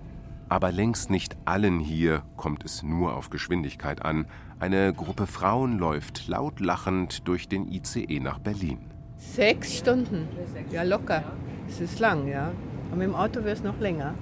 Aber 0.50 0.72
längst 0.72 1.10
nicht 1.10 1.36
allen 1.44 1.78
hier 1.78 2.24
kommt 2.36 2.64
es 2.64 2.82
nur 2.82 3.16
auf 3.16 3.30
Geschwindigkeit 3.30 4.04
an. 4.04 4.26
Eine 4.58 4.92
Gruppe 4.92 5.28
Frauen 5.28 5.78
läuft 5.78 6.26
laut 6.26 6.58
lachend 6.58 7.28
durch 7.28 7.46
den 7.46 7.70
ICE 7.70 8.18
nach 8.18 8.40
Berlin. 8.40 8.80
Sechs 9.16 9.78
Stunden, 9.78 10.26
ja 10.72 10.82
locker. 10.82 11.22
Es 11.68 11.80
ist 11.80 12.00
lang, 12.00 12.26
ja. 12.26 12.50
Aber 12.88 12.96
mit 12.96 13.06
dem 13.06 13.14
Auto 13.14 13.44
wäre 13.44 13.52
es 13.52 13.62
noch 13.62 13.78
länger. 13.78 14.14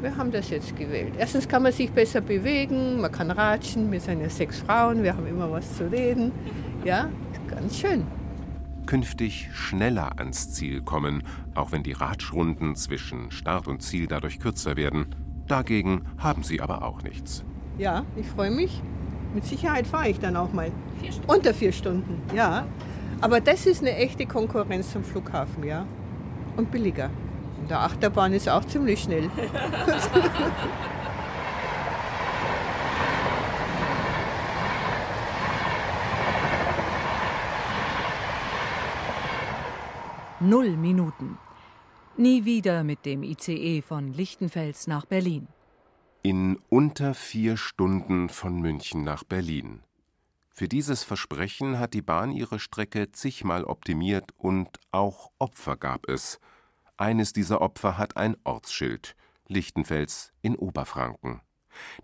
Wir 0.00 0.16
haben 0.16 0.32
das 0.32 0.48
jetzt 0.48 0.74
gewählt. 0.74 1.12
Erstens 1.18 1.46
kann 1.46 1.62
man 1.62 1.72
sich 1.72 1.90
besser 1.90 2.22
bewegen, 2.22 3.02
man 3.02 3.12
kann 3.12 3.30
ratschen. 3.30 3.92
Wir 3.92 4.00
sind 4.00 4.22
ja 4.22 4.30
sechs 4.30 4.60
Frauen, 4.60 5.02
wir 5.02 5.14
haben 5.14 5.26
immer 5.26 5.50
was 5.50 5.76
zu 5.76 5.92
reden. 5.92 6.32
Ja, 6.82 7.10
ganz 7.46 7.76
schön. 7.76 8.06
Künftig 8.86 9.50
schneller 9.52 10.18
ans 10.18 10.54
Ziel 10.54 10.80
kommen, 10.80 11.24
auch 11.54 11.72
wenn 11.72 11.82
die 11.82 11.92
Ratschrunden 11.92 12.74
zwischen 12.74 13.30
Start 13.30 13.68
und 13.68 13.82
Ziel 13.82 14.06
dadurch 14.06 14.40
kürzer 14.40 14.76
werden. 14.76 15.14
Dagegen 15.48 16.02
haben 16.18 16.42
sie 16.42 16.60
aber 16.60 16.82
auch 16.82 17.02
nichts. 17.02 17.42
Ja, 17.78 18.04
ich 18.16 18.26
freue 18.26 18.50
mich. 18.50 18.82
Mit 19.34 19.46
Sicherheit 19.46 19.86
fahre 19.86 20.10
ich 20.10 20.20
dann 20.20 20.36
auch 20.36 20.52
mal. 20.52 20.70
Vier 21.00 21.10
Unter 21.26 21.54
vier 21.54 21.72
Stunden, 21.72 22.20
ja. 22.36 22.66
Aber 23.20 23.40
das 23.40 23.66
ist 23.66 23.80
eine 23.82 23.96
echte 23.96 24.26
Konkurrenz 24.26 24.92
zum 24.92 25.02
Flughafen, 25.02 25.64
ja. 25.64 25.86
Und 26.56 26.70
billiger. 26.70 27.10
Und 27.60 27.70
der 27.70 27.80
Achterbahn 27.80 28.32
ist 28.32 28.48
auch 28.48 28.64
ziemlich 28.64 29.02
schnell. 29.02 29.28
Null 40.40 40.76
Minuten. 40.76 41.36
Nie 42.20 42.44
wieder 42.44 42.82
mit 42.82 43.06
dem 43.06 43.22
ICE 43.22 43.80
von 43.80 44.12
Lichtenfels 44.12 44.88
nach 44.88 45.06
Berlin. 45.06 45.46
In 46.22 46.58
unter 46.68 47.14
vier 47.14 47.56
Stunden 47.56 48.28
von 48.28 48.60
München 48.60 49.04
nach 49.04 49.22
Berlin. 49.22 49.84
Für 50.50 50.66
dieses 50.66 51.04
Versprechen 51.04 51.78
hat 51.78 51.94
die 51.94 52.02
Bahn 52.02 52.32
ihre 52.32 52.58
Strecke 52.58 53.12
zigmal 53.12 53.62
optimiert 53.62 54.32
und 54.36 54.80
auch 54.90 55.30
Opfer 55.38 55.76
gab 55.76 56.08
es. 56.08 56.40
Eines 56.96 57.32
dieser 57.32 57.60
Opfer 57.60 57.96
hat 57.96 58.16
ein 58.16 58.36
Ortsschild: 58.42 59.14
Lichtenfels 59.46 60.32
in 60.42 60.56
Oberfranken. 60.56 61.40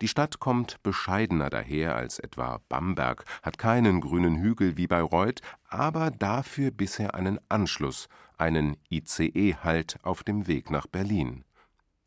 Die 0.00 0.08
Stadt 0.08 0.40
kommt 0.40 0.82
bescheidener 0.82 1.50
daher 1.50 1.96
als 1.96 2.18
etwa 2.18 2.60
Bamberg, 2.68 3.24
hat 3.42 3.58
keinen 3.58 4.00
grünen 4.00 4.40
Hügel 4.40 4.76
wie 4.76 4.86
Bayreuth, 4.86 5.40
aber 5.68 6.10
dafür 6.10 6.70
bisher 6.70 7.14
einen 7.14 7.38
Anschluss, 7.48 8.08
einen 8.38 8.76
ICE-Halt 8.90 9.98
auf 10.02 10.22
dem 10.22 10.46
Weg 10.46 10.70
nach 10.70 10.86
Berlin. 10.86 11.44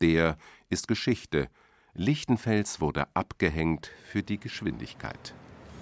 Der 0.02 0.38
ist 0.70 0.88
Geschichte. 0.88 1.50
Lichtenfels 1.94 2.80
wurde 2.80 3.08
abgehängt 3.16 3.90
für 4.04 4.22
die 4.22 4.40
Geschwindigkeit. 4.40 5.34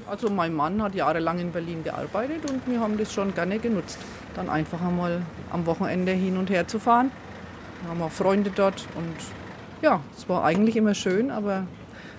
Also 0.08 0.30
mein 0.30 0.54
Mann 0.54 0.82
hat 0.82 0.96
jahrelang 0.96 1.40
in 1.40 1.52
Berlin 1.52 1.84
gearbeitet 1.84 2.50
und 2.50 2.68
wir 2.68 2.80
haben 2.80 2.98
das 2.98 3.12
schon 3.12 3.34
gerne 3.34 3.60
genutzt. 3.60 3.98
Dann 4.36 4.50
einfach 4.50 4.82
einmal 4.82 5.24
am 5.52 5.66
Wochenende 5.66 6.12
hin 6.12 6.38
und 6.38 6.50
her 6.50 6.68
zu 6.68 6.80
fahren. 6.80 7.12
Wir 7.82 7.90
haben 7.90 8.02
auch 8.02 8.12
Freunde 8.12 8.52
dort 8.52 8.88
und 8.96 9.16
ja, 9.82 10.02
es 10.16 10.28
war 10.30 10.44
eigentlich 10.44 10.76
immer 10.76 10.94
schön, 10.94 11.32
aber 11.32 11.66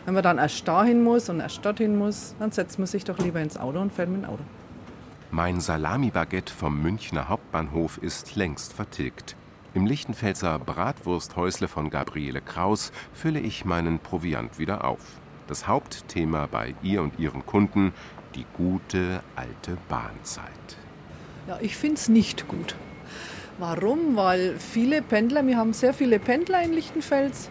wenn 0.05 0.15
man 0.15 0.23
dann 0.23 0.39
erst 0.39 0.67
dahin 0.69 1.03
muss 1.03 1.29
und 1.29 1.41
erst 1.41 1.65
dorthin 1.65 1.99
muss, 1.99 2.35
dann 2.39 2.53
setzt 2.53 2.79
man 2.79 2.87
sich 2.87 3.05
doch 3.05 3.19
lieber 3.19 3.41
ins 3.41 3.57
Auto 3.57 3.81
und 3.81 3.93
fährt 3.93 4.09
mit 4.09 4.23
dem 4.23 4.31
Auto. 4.31 4.43
Mein 5.33 5.61
Salami-Baguette 5.61 6.55
vom 6.55 6.81
Münchner 6.81 7.29
Hauptbahnhof 7.29 7.99
ist 7.99 8.37
längst 8.37 8.73
vertilgt. 8.73 9.37
Im 9.75 9.85
Lichtenfelser 9.85 10.59
Bratwursthäusle 10.59 11.69
von 11.69 11.91
Gabriele 11.91 12.41
Kraus 12.41 12.93
fülle 13.13 13.41
ich 13.41 13.65
meinen 13.65 13.99
Proviant 13.99 14.59
wieder 14.59 14.85
auf. 14.85 15.01
Das 15.49 15.67
Hauptthema 15.67 16.47
bei 16.47 16.75
ihr 16.83 17.03
und 17.03 17.19
ihren 17.19 17.45
Kunden, 17.45 17.93
die 18.35 18.47
gute 18.57 19.23
alte 19.35 19.77
Bahnzeit. 19.89 20.47
Ja, 21.49 21.59
ich 21.61 21.77
finde 21.77 21.97
es 21.97 22.09
nicht 22.09 22.49
gut. 22.49 22.77
Warum? 23.59 24.17
Weil 24.17 24.57
viele 24.59 25.01
Pendler, 25.01 25.47
wir 25.47 25.57
haben 25.57 25.73
sehr 25.73 25.95
viele 25.95 26.19
Pendler 26.19 26.63
in 26.63 26.75
Lichtenfels, 26.75 27.49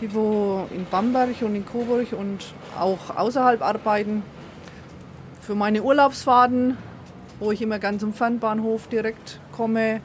die 0.00 0.14
wo 0.14 0.68
in 0.72 0.86
Bamberg 0.88 1.42
und 1.42 1.56
in 1.56 1.66
Coburg 1.66 2.12
und 2.12 2.54
auch 2.78 3.16
außerhalb 3.16 3.60
arbeiten. 3.60 4.22
Für 5.40 5.56
meine 5.56 5.82
Urlaubsfahrten, 5.82 6.76
wo 7.40 7.50
ich 7.50 7.62
immer 7.62 7.80
ganz 7.80 8.00
zum 8.00 8.12
Fernbahnhof 8.12 8.86
direkt 8.86 9.40
komme, 9.50 10.00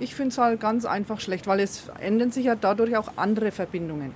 ich 0.00 0.14
finde 0.14 0.30
es 0.30 0.38
halt 0.38 0.58
ganz 0.58 0.86
einfach 0.86 1.20
schlecht, 1.20 1.46
weil 1.46 1.60
es 1.60 1.90
ändern 2.00 2.30
sich 2.30 2.46
ja 2.46 2.54
dadurch 2.54 2.96
auch 2.96 3.12
andere 3.16 3.50
Verbindungen, 3.50 4.12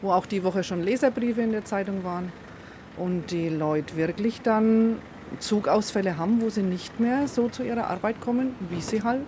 wo 0.00 0.10
auch 0.10 0.24
die 0.24 0.42
Woche 0.42 0.64
schon 0.64 0.82
Leserbriefe 0.82 1.42
in 1.42 1.52
der 1.52 1.66
Zeitung 1.66 2.02
waren 2.02 2.32
und 2.96 3.30
die 3.30 3.50
Leute 3.50 3.94
wirklich 3.96 4.40
dann 4.40 4.96
Zugausfälle 5.38 6.16
haben, 6.16 6.40
wo 6.40 6.48
sie 6.48 6.62
nicht 6.62 6.98
mehr 6.98 7.28
so 7.28 7.48
zu 7.50 7.62
ihrer 7.62 7.88
Arbeit 7.88 8.20
kommen, 8.22 8.54
wie 8.70 8.80
sie 8.80 9.02
halt 9.02 9.20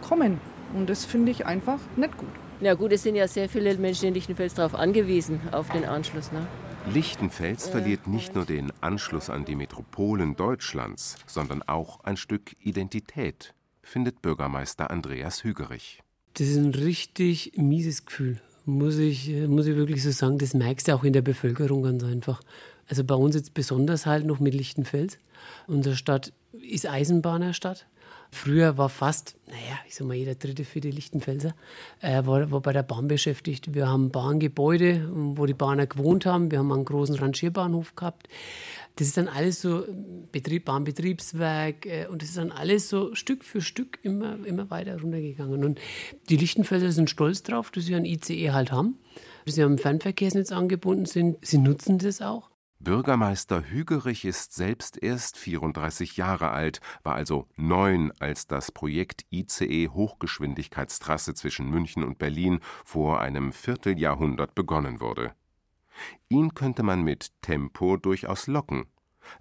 kommen. 0.00 0.40
Und 0.74 0.88
das 0.88 1.04
finde 1.04 1.32
ich 1.32 1.46
einfach 1.46 1.78
nicht 1.96 2.16
gut. 2.16 2.28
Na 2.60 2.74
gut, 2.74 2.92
es 2.92 3.02
sind 3.02 3.16
ja 3.16 3.26
sehr 3.26 3.48
viele 3.48 3.74
Menschen 3.76 4.08
in 4.08 4.14
Lichtenfels 4.14 4.54
darauf 4.54 4.74
angewiesen, 4.74 5.40
auf 5.52 5.70
den 5.70 5.84
Anschluss. 5.84 6.30
Ne? 6.30 6.46
Lichtenfels 6.92 7.68
verliert 7.68 8.06
nicht 8.06 8.34
nur 8.34 8.44
den 8.44 8.72
Anschluss 8.80 9.30
an 9.30 9.44
die 9.44 9.54
Metropolen 9.54 10.36
Deutschlands, 10.36 11.16
sondern 11.26 11.62
auch 11.62 12.00
ein 12.04 12.16
Stück 12.16 12.54
Identität, 12.62 13.54
findet 13.82 14.22
Bürgermeister 14.22 14.90
Andreas 14.90 15.44
Hügerich. 15.44 16.02
Das 16.34 16.48
ist 16.48 16.56
ein 16.56 16.74
richtig 16.74 17.52
mieses 17.56 18.06
Gefühl, 18.06 18.40
muss 18.64 18.98
ich, 18.98 19.28
muss 19.48 19.66
ich 19.66 19.76
wirklich 19.76 20.02
so 20.02 20.10
sagen. 20.10 20.38
Das 20.38 20.54
merkst 20.54 20.88
du 20.88 20.94
auch 20.94 21.04
in 21.04 21.12
der 21.12 21.22
Bevölkerung 21.22 21.82
ganz 21.82 22.04
einfach. 22.04 22.42
Also 22.88 23.04
bei 23.04 23.14
uns 23.14 23.34
jetzt 23.34 23.54
besonders 23.54 24.06
halt 24.06 24.26
noch 24.26 24.40
mit 24.40 24.54
Lichtenfels. 24.54 25.18
Unsere 25.66 25.96
Stadt 25.96 26.32
ist 26.52 26.86
Eisenbahnerstadt. 26.88 27.86
Früher 28.32 28.78
war 28.78 28.88
fast, 28.88 29.36
naja, 29.48 29.78
ich 29.88 29.96
sag 29.96 30.06
mal, 30.06 30.14
jeder 30.14 30.36
dritte, 30.36 30.64
vierte 30.64 30.88
Lichtenfelser 30.88 31.54
äh, 32.00 32.24
war, 32.24 32.50
war 32.50 32.60
bei 32.60 32.72
der 32.72 32.84
Bahn 32.84 33.08
beschäftigt. 33.08 33.74
Wir 33.74 33.88
haben 33.88 34.10
Bahngebäude, 34.10 35.10
wo 35.12 35.46
die 35.46 35.54
Bahner 35.54 35.86
gewohnt 35.86 36.26
haben. 36.26 36.50
Wir 36.50 36.60
haben 36.60 36.70
einen 36.70 36.84
großen 36.84 37.16
Rangierbahnhof 37.16 37.96
gehabt. 37.96 38.28
Das 38.96 39.08
ist 39.08 39.16
dann 39.16 39.28
alles 39.28 39.60
so 39.60 39.84
Betrieb, 40.30 40.66
Bahnbetriebswerk 40.66 41.86
äh, 41.86 42.06
und 42.06 42.22
das 42.22 42.30
ist 42.30 42.38
dann 42.38 42.52
alles 42.52 42.88
so 42.88 43.14
Stück 43.14 43.44
für 43.44 43.60
Stück 43.60 43.98
immer, 44.02 44.44
immer 44.44 44.70
weiter 44.70 45.00
runtergegangen. 45.00 45.64
Und 45.64 45.80
die 46.28 46.36
Lichtenfelser 46.36 46.92
sind 46.92 47.10
stolz 47.10 47.42
drauf, 47.42 47.70
dass 47.70 47.84
sie 47.84 47.94
ein 47.94 48.04
ICE 48.04 48.52
halt 48.52 48.70
haben, 48.70 48.98
dass 49.44 49.56
sie 49.56 49.62
am 49.62 49.78
Fernverkehrsnetz 49.78 50.52
angebunden 50.52 51.06
sind. 51.06 51.38
Sie 51.42 51.58
nutzen 51.58 51.98
das 51.98 52.20
auch. 52.22 52.49
Bürgermeister 52.82 53.62
Hügerich 53.62 54.24
ist 54.24 54.54
selbst 54.54 55.02
erst 55.02 55.36
34 55.36 56.16
Jahre 56.16 56.48
alt, 56.48 56.80
war 57.02 57.14
also 57.14 57.46
neun, 57.56 58.10
als 58.20 58.46
das 58.46 58.72
Projekt 58.72 59.26
ICE 59.30 59.88
Hochgeschwindigkeitstrasse 59.88 61.34
zwischen 61.34 61.68
München 61.68 62.02
und 62.02 62.16
Berlin 62.16 62.60
vor 62.86 63.20
einem 63.20 63.52
Vierteljahrhundert 63.52 64.54
begonnen 64.54 64.98
wurde. 64.98 65.34
Ihn 66.30 66.54
könnte 66.54 66.82
man 66.82 67.02
mit 67.02 67.32
Tempo 67.42 67.98
durchaus 67.98 68.46
locken. 68.46 68.86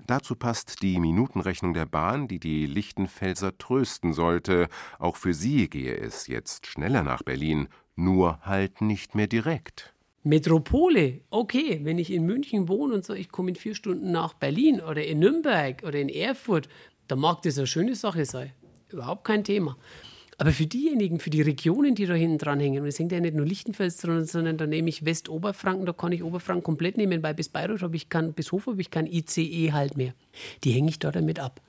Dazu 0.05 0.35
passt 0.35 0.81
die 0.81 0.99
Minutenrechnung 0.99 1.73
der 1.73 1.85
Bahn, 1.85 2.27
die 2.27 2.41
die 2.41 2.65
Lichtenfelser 2.65 3.57
trösten 3.57 4.11
sollte. 4.11 4.67
Auch 4.99 5.15
für 5.15 5.33
sie 5.33 5.69
gehe 5.69 5.95
es 5.95 6.27
jetzt 6.27 6.67
schneller 6.67 7.03
nach 7.03 7.23
Berlin, 7.23 7.69
nur 7.95 8.41
halt 8.41 8.81
nicht 8.81 9.15
mehr 9.15 9.27
direkt. 9.27 9.95
Metropole, 10.23 11.21
okay, 11.29 11.79
wenn 11.83 11.97
ich 11.97 12.11
in 12.11 12.25
München 12.25 12.67
wohne 12.67 12.93
und 12.95 13.05
so, 13.05 13.13
ich 13.13 13.29
komme 13.29 13.49
in 13.49 13.55
vier 13.55 13.73
Stunden 13.73 14.11
nach 14.11 14.33
Berlin 14.33 14.81
oder 14.81 15.03
in 15.05 15.19
Nürnberg 15.19 15.83
oder 15.83 15.99
in 15.99 16.09
Erfurt, 16.09 16.67
dann 17.07 17.19
mag 17.19 17.41
das 17.43 17.57
eine 17.57 17.67
schöne 17.67 17.95
Sache 17.95 18.25
sein. 18.25 18.51
Überhaupt 18.91 19.23
kein 19.23 19.43
Thema. 19.43 19.77
Aber 20.37 20.51
für 20.51 20.65
diejenigen, 20.65 21.19
für 21.19 21.29
die 21.29 21.41
Regionen, 21.41 21.95
die 21.95 22.05
da 22.05 22.13
hinten 22.13 22.37
dran 22.37 22.59
hängen, 22.59 22.81
und 22.81 22.87
es 22.87 22.97
hängt 22.97 23.11
ja 23.11 23.19
nicht 23.19 23.35
nur 23.35 23.45
Lichtenfels 23.45 23.97
dran, 23.97 24.25
sondern 24.25 24.57
da 24.57 24.67
nehme 24.67 24.87
ich 24.87 25.03
West-Oberfranken, 25.03 25.85
da 25.85 25.91
kann 25.91 26.13
ich 26.13 26.23
Oberfranken 26.23 26.63
komplett 26.63 26.97
nehmen, 26.97 27.21
weil 27.23 27.33
bis 27.33 27.49
Bayreuth 27.49 27.81
habe 27.81 27.97
ich 27.97 28.07
kein, 28.07 28.33
bis 28.33 28.51
Hof 28.53 28.67
habe 28.67 28.79
ich 28.79 28.89
kein 28.89 29.05
ICE 29.05 29.73
halt 29.73 29.97
mehr. 29.97 30.13
Die 30.63 30.71
hänge 30.71 30.89
ich 30.89 30.99
da 30.99 31.11
damit 31.11 31.39
ab. 31.39 31.61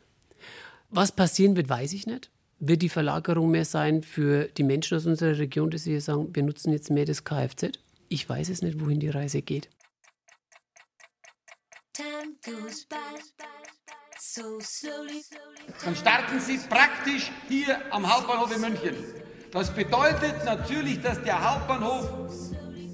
Was 0.89 1.13
passieren 1.13 1.57
wird, 1.57 1.69
weiß 1.69 1.93
ich 1.93 2.07
nicht. 2.07 2.31
wird 2.61 2.83
die 2.83 2.89
Verlagerung 2.89 3.51
mehr 3.51 3.65
sein 3.65 4.03
für 4.03 4.45
die 4.45 4.63
Menschen 4.63 4.97
aus 4.97 5.07
unserer 5.07 5.39
Region, 5.39 5.71
dass 5.71 5.85
sie 5.85 5.99
sagen, 5.99 6.29
wir 6.33 6.43
nutzen 6.43 6.73
jetzt 6.73 6.91
mehr 6.91 7.07
das 7.07 7.25
Kfz? 7.25 7.73
Ich 8.13 8.29
weiß 8.29 8.49
es 8.49 8.61
nicht, 8.61 8.81
wohin 8.81 8.99
die 8.99 9.09
Reise 9.09 9.41
geht. 9.41 9.71
Dann 15.85 15.97
starten 15.97 16.41
Sie 16.41 16.59
praktisch 16.69 17.31
hier 17.49 17.81
am 17.93 18.13
Hauptbahnhof 18.13 18.53
in 18.57 18.63
München. 18.63 18.97
Das 19.53 19.73
bedeutet 19.73 20.45
natürlich, 20.45 21.01
dass 21.01 21.23
der 21.23 21.41
Hauptbahnhof 21.41 22.09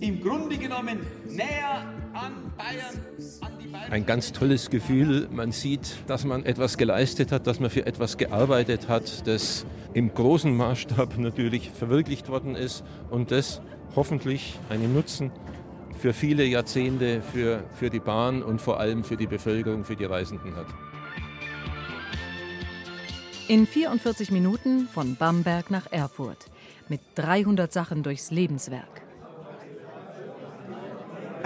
im 0.00 0.20
Grunde 0.20 0.56
genommen 0.58 1.00
näher 1.24 1.84
an 2.12 2.52
Bayern, 2.56 3.00
an 3.40 3.52
die 3.62 3.68
Bayern. 3.68 3.92
Ein 3.92 4.06
ganz 4.06 4.32
tolles 4.32 4.70
Gefühl. 4.70 5.28
Man 5.30 5.52
sieht, 5.52 5.96
dass 6.06 6.24
man 6.24 6.44
etwas 6.44 6.76
geleistet 6.76 7.32
hat, 7.32 7.46
dass 7.46 7.60
man 7.60 7.70
für 7.70 7.86
etwas 7.86 8.16
gearbeitet 8.16 8.88
hat, 8.88 9.26
das 9.26 9.66
im 9.94 10.12
großen 10.12 10.54
Maßstab 10.56 11.18
natürlich 11.18 11.70
verwirklicht 11.70 12.28
worden 12.28 12.54
ist 12.54 12.84
und 13.10 13.30
das 13.30 13.60
hoffentlich 13.94 14.58
einen 14.68 14.94
Nutzen 14.94 15.30
für 15.98 16.12
viele 16.12 16.44
Jahrzehnte 16.44 17.22
für, 17.22 17.64
für 17.78 17.88
die 17.88 18.00
Bahn 18.00 18.42
und 18.42 18.60
vor 18.60 18.78
allem 18.78 19.02
für 19.02 19.16
die 19.16 19.26
Bevölkerung, 19.26 19.84
für 19.84 19.96
die 19.96 20.04
Reisenden 20.04 20.54
hat. 20.54 20.66
In 23.48 23.66
44 23.66 24.30
Minuten 24.30 24.88
von 24.88 25.16
Bamberg 25.16 25.70
nach 25.70 25.90
Erfurt. 25.90 26.46
Mit 26.88 27.00
300 27.14 27.72
Sachen 27.72 28.02
durchs 28.02 28.30
Lebenswerk. 28.30 29.05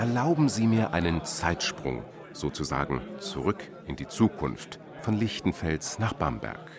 Erlauben 0.01 0.49
Sie 0.49 0.67
mir 0.67 0.95
einen 0.95 1.27
Zeitsprung, 1.27 2.03
sozusagen 2.33 3.03
zurück 3.19 3.71
in 3.87 3.97
die 3.97 4.07
Zukunft, 4.07 4.81
von 5.03 5.13
Lichtenfels 5.13 5.99
nach 5.99 6.15
Bamberg. 6.15 6.71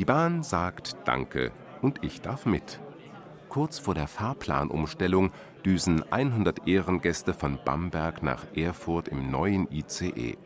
Die 0.00 0.04
Bahn 0.04 0.42
sagt 0.42 0.96
Danke 1.04 1.52
und 1.80 2.02
ich 2.02 2.22
darf 2.22 2.46
mit. 2.46 2.80
Kurz 3.48 3.78
vor 3.78 3.94
der 3.94 4.08
Fahrplanumstellung 4.08 5.30
düsen 5.64 6.02
100 6.10 6.66
Ehrengäste 6.66 7.34
von 7.34 7.60
Bamberg 7.64 8.24
nach 8.24 8.44
Erfurt 8.56 9.06
im 9.06 9.30
neuen 9.30 9.70
ICE. 9.70 10.36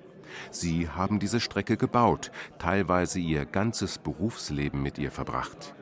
Sie 0.51 0.91
haben 0.91 1.19
diese 1.19 1.41
Strecke 1.41 1.79
gebaut, 1.79 2.33
teilweise 2.59 3.19
ihr 3.19 3.47
ganzes 3.47 3.97
Berufsleben 3.97 4.83
mit 4.83 4.99
ihr 4.99 5.11
verbracht. 5.11 5.75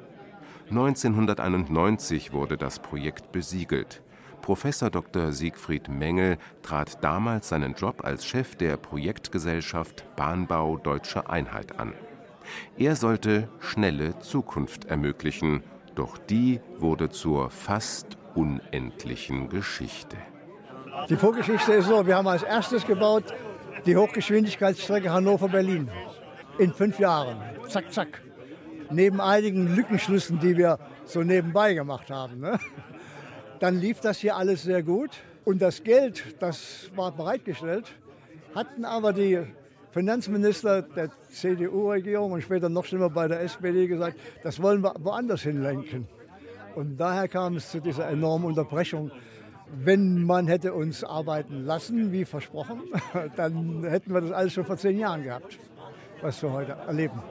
1991 0.71 2.33
wurde 2.33 2.57
das 2.57 2.79
Projekt 2.79 3.33
besiegelt. 3.33 4.02
Professor 4.43 4.91
Dr. 4.91 5.31
Siegfried 5.31 5.89
Mengel 5.89 6.37
trat 6.63 7.03
damals 7.03 7.49
seinen 7.49 7.75
Job 7.75 8.05
als 8.05 8.27
Chef 8.27 8.57
der 8.57 8.77
Projektgesellschaft 8.77 10.05
Bahnbau 10.17 10.79
Deutsche 10.79 11.31
Einheit 11.31 11.79
an. 11.79 11.95
Er 12.77 12.97
sollte 12.97 13.49
schnelle 13.61 14.19
Zukunft 14.19 14.87
ermöglichen, 14.87 15.63
doch 15.95 16.19
die 16.19 16.61
wurde 16.79 17.09
zur 17.09 17.51
fast 17.51 18.19
unendlichen 18.35 19.49
Geschichte. 19.49 20.17
Die 21.09 21.17
Vorgeschichte 21.17 21.73
ist 21.75 21.87
so, 21.87 22.05
wir 22.05 22.17
haben 22.17 22.27
als 22.27 22.43
erstes 22.43 22.85
gebaut 22.85 23.33
die 23.87 23.97
Hochgeschwindigkeitsstrecke 23.97 25.13
Hannover-Berlin 25.13 25.89
in 26.59 26.73
fünf 26.73 26.99
Jahren. 26.99 27.41
Zack, 27.69 27.93
zack. 27.93 28.23
Neben 28.91 29.21
einigen 29.21 29.75
Lückenschlüssen, 29.75 30.41
die 30.41 30.57
wir 30.57 30.79
so 31.05 31.23
nebenbei 31.23 31.75
gemacht 31.75 32.11
haben. 32.11 32.41
Ne? 32.41 32.59
Dann 33.63 33.81
lief 33.81 34.01
das 34.01 34.19
hier 34.19 34.35
alles 34.35 34.65
sehr 34.65 34.83
gut. 34.83 35.11
Und 35.45 35.63
das 35.63 35.85
Geld, 35.85 36.35
das 36.41 36.91
war 36.97 37.13
bereitgestellt, 37.13 37.93
hatten 38.57 38.85
aber 38.85 39.13
die 39.13 39.39
Finanzminister 39.93 40.83
der 40.83 41.11
CDU-Regierung 41.31 42.33
und 42.33 42.43
später 42.43 42.69
noch 42.69 42.85
schlimmer 42.85 43.09
bei 43.09 43.29
der 43.29 43.41
SPD 43.41 43.87
gesagt, 43.87 44.19
das 44.43 44.61
wollen 44.61 44.83
wir 44.83 44.95
woanders 44.99 45.43
hinlenken. 45.43 46.09
Und 46.75 46.97
daher 46.97 47.29
kam 47.29 47.55
es 47.55 47.71
zu 47.71 47.81
dieser 47.81 48.09
enormen 48.09 48.47
Unterbrechung 48.47 49.13
wenn 49.75 50.25
man 50.25 50.49
hätte 50.49 50.75
uns 50.75 51.03
arbeiten 51.03 51.65
lassen, 51.65 52.13
wie 52.13 52.27
versprochen, 52.27 52.83
dann 53.37 53.83
hätten 53.85 54.13
wir 54.13 54.21
das 54.21 54.33
alles 54.33 54.53
schon 54.53 54.67
vor 54.67 54.77
zehn 54.77 54.99
Jahren 54.99 55.23
gehabt, 55.23 55.59
was 56.21 56.43
wir 56.43 56.53
heute 56.53 56.73
erleben. 56.73 57.23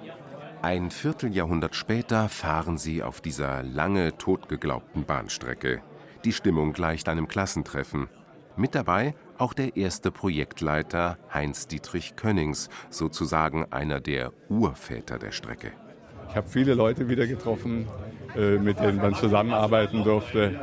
Ein 0.64 0.90
Vierteljahrhundert 0.90 1.76
später 1.76 2.30
fahren 2.30 2.80
sie 2.80 3.04
auf 3.04 3.22
dieser 3.22 3.62
lange 3.62 4.18
totgeglaubten 4.18 5.06
Bahnstrecke. 5.06 5.84
Die 6.24 6.34
Stimmung 6.34 6.74
gleicht 6.74 7.10
einem 7.10 7.28
Klassentreffen. 7.28 8.08
Mit 8.56 8.76
dabei 8.76 9.16
auch 9.40 9.54
der 9.54 9.76
erste 9.76 10.12
Projektleiter 10.12 11.18
Heinz-Dietrich 11.34 12.16
Könnings, 12.16 12.70
sozusagen 12.92 13.66
einer 13.72 14.00
der 14.00 14.32
Urväter 14.48 15.18
der 15.18 15.32
Strecke. 15.32 15.72
Ich 16.30 16.36
habe 16.36 16.48
viele 16.48 16.76
Leute 16.76 17.10
wieder 17.10 17.26
getroffen, 17.26 17.88
äh, 18.38 18.58
mit 18.58 18.80
denen 18.80 18.98
man 18.98 19.16
zusammenarbeiten 19.16 20.04
durfte. 20.04 20.60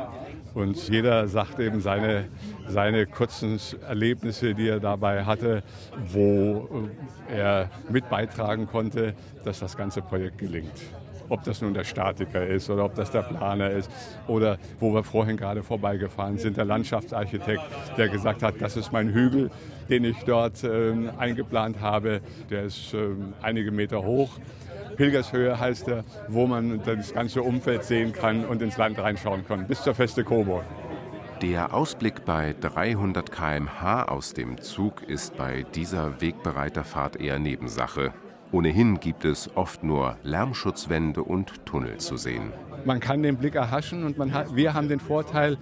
Und 0.53 0.87
jeder 0.87 1.27
sagt 1.27 1.59
eben 1.59 1.81
seine, 1.81 2.29
seine 2.67 3.05
kurzen 3.05 3.59
Erlebnisse, 3.85 4.55
die 4.55 4.69
er 4.69 4.79
dabei 4.79 5.25
hatte, 5.25 5.63
wo 6.07 6.89
er 7.29 7.69
mit 7.89 8.09
beitragen 8.09 8.65
konnte, 8.65 9.13
dass 9.43 9.59
das 9.59 9.75
ganze 9.75 10.01
Projekt 10.01 10.37
gelingt. 10.37 10.81
Ob 11.29 11.43
das 11.43 11.61
nun 11.61 11.73
der 11.73 11.83
Statiker 11.83 12.45
ist 12.45 12.69
oder 12.69 12.85
ob 12.85 12.95
das 12.95 13.11
der 13.11 13.21
Planer 13.21 13.69
ist 13.69 13.89
oder 14.27 14.57
wo 14.79 14.93
wir 14.93 15.03
vorhin 15.03 15.37
gerade 15.37 15.63
vorbeigefahren 15.63 16.37
sind, 16.37 16.57
der 16.57 16.65
Landschaftsarchitekt, 16.65 17.61
der 17.97 18.09
gesagt 18.09 18.43
hat, 18.43 18.55
das 18.59 18.75
ist 18.75 18.91
mein 18.91 19.13
Hügel, 19.13 19.49
den 19.89 20.03
ich 20.03 20.17
dort 20.25 20.63
äh, 20.63 20.93
eingeplant 21.17 21.79
habe. 21.81 22.21
Der 22.49 22.63
ist 22.63 22.93
äh, 22.93 23.09
einige 23.41 23.71
Meter 23.71 24.03
hoch 24.03 24.39
Pilgershöhe 24.99 25.57
heißt 25.57 25.87
er, 25.87 26.03
wo 26.27 26.45
man 26.45 26.81
das 26.83 27.13
ganze 27.13 27.41
Umfeld 27.41 27.85
sehen 27.85 28.11
kann 28.11 28.43
und 28.43 28.61
ins 28.61 28.75
Land 28.75 28.99
reinschauen 28.99 29.45
kann, 29.47 29.65
bis 29.65 29.81
zur 29.81 29.95
Feste 29.95 30.25
Coburg. 30.25 30.65
Der 31.41 31.73
Ausblick 31.73 32.25
bei 32.25 32.53
300 32.59 33.31
km/h 33.31 34.03
aus 34.03 34.33
dem 34.33 34.59
Zug 34.59 35.03
ist 35.03 35.37
bei 35.37 35.65
dieser 35.73 36.19
Wegbereiterfahrt 36.19 37.15
eher 37.15 37.39
Nebensache. 37.39 38.11
Ohnehin 38.51 38.99
gibt 38.99 39.25
es 39.25 39.55
oft 39.55 39.83
nur 39.83 40.17
Lärmschutzwände 40.23 41.21
und 41.21 41.65
Tunnel 41.67 41.97
zu 41.97 42.17
sehen. 42.17 42.51
Man 42.83 42.99
kann 42.99 43.21
den 43.21 43.37
Blick 43.37 43.55
erhaschen 43.55 44.03
und 44.03 44.33
hat, 44.33 44.55
wir 44.55 44.73
haben 44.73 44.89
den 44.89 44.99
Vorteil, 44.99 45.57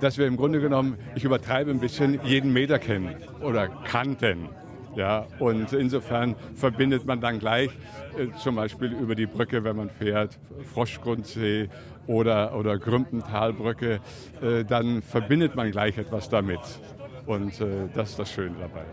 dass 0.00 0.18
wir 0.18 0.26
im 0.26 0.36
Grunde 0.36 0.60
genommen, 0.60 0.96
ich 1.14 1.24
übertreibe 1.24 1.70
ein 1.70 1.78
bisschen, 1.78 2.18
jeden 2.24 2.52
Meter 2.52 2.78
kennen 2.78 3.14
oder 3.42 3.68
kannten. 3.68 4.48
Ja, 4.96 5.26
und 5.38 5.72
insofern 5.72 6.34
verbindet 6.56 7.06
man 7.06 7.20
dann 7.20 7.38
gleich 7.38 7.70
äh, 8.18 8.26
zum 8.38 8.56
Beispiel 8.56 8.92
über 8.92 9.14
die 9.14 9.26
Brücke, 9.26 9.62
wenn 9.62 9.76
man 9.76 9.88
fährt, 9.88 10.36
Froschgrundsee 10.74 11.68
oder, 12.08 12.56
oder 12.56 12.76
Grümpentalbrücke, 12.76 14.00
äh, 14.42 14.64
dann 14.64 15.00
verbindet 15.02 15.54
man 15.54 15.70
gleich 15.70 15.96
etwas 15.96 16.28
damit. 16.28 16.58
Und 17.26 17.60
äh, 17.60 17.88
das 17.94 18.10
ist 18.10 18.18
das 18.18 18.32
Schöne 18.32 18.56
dabei. 18.58 18.84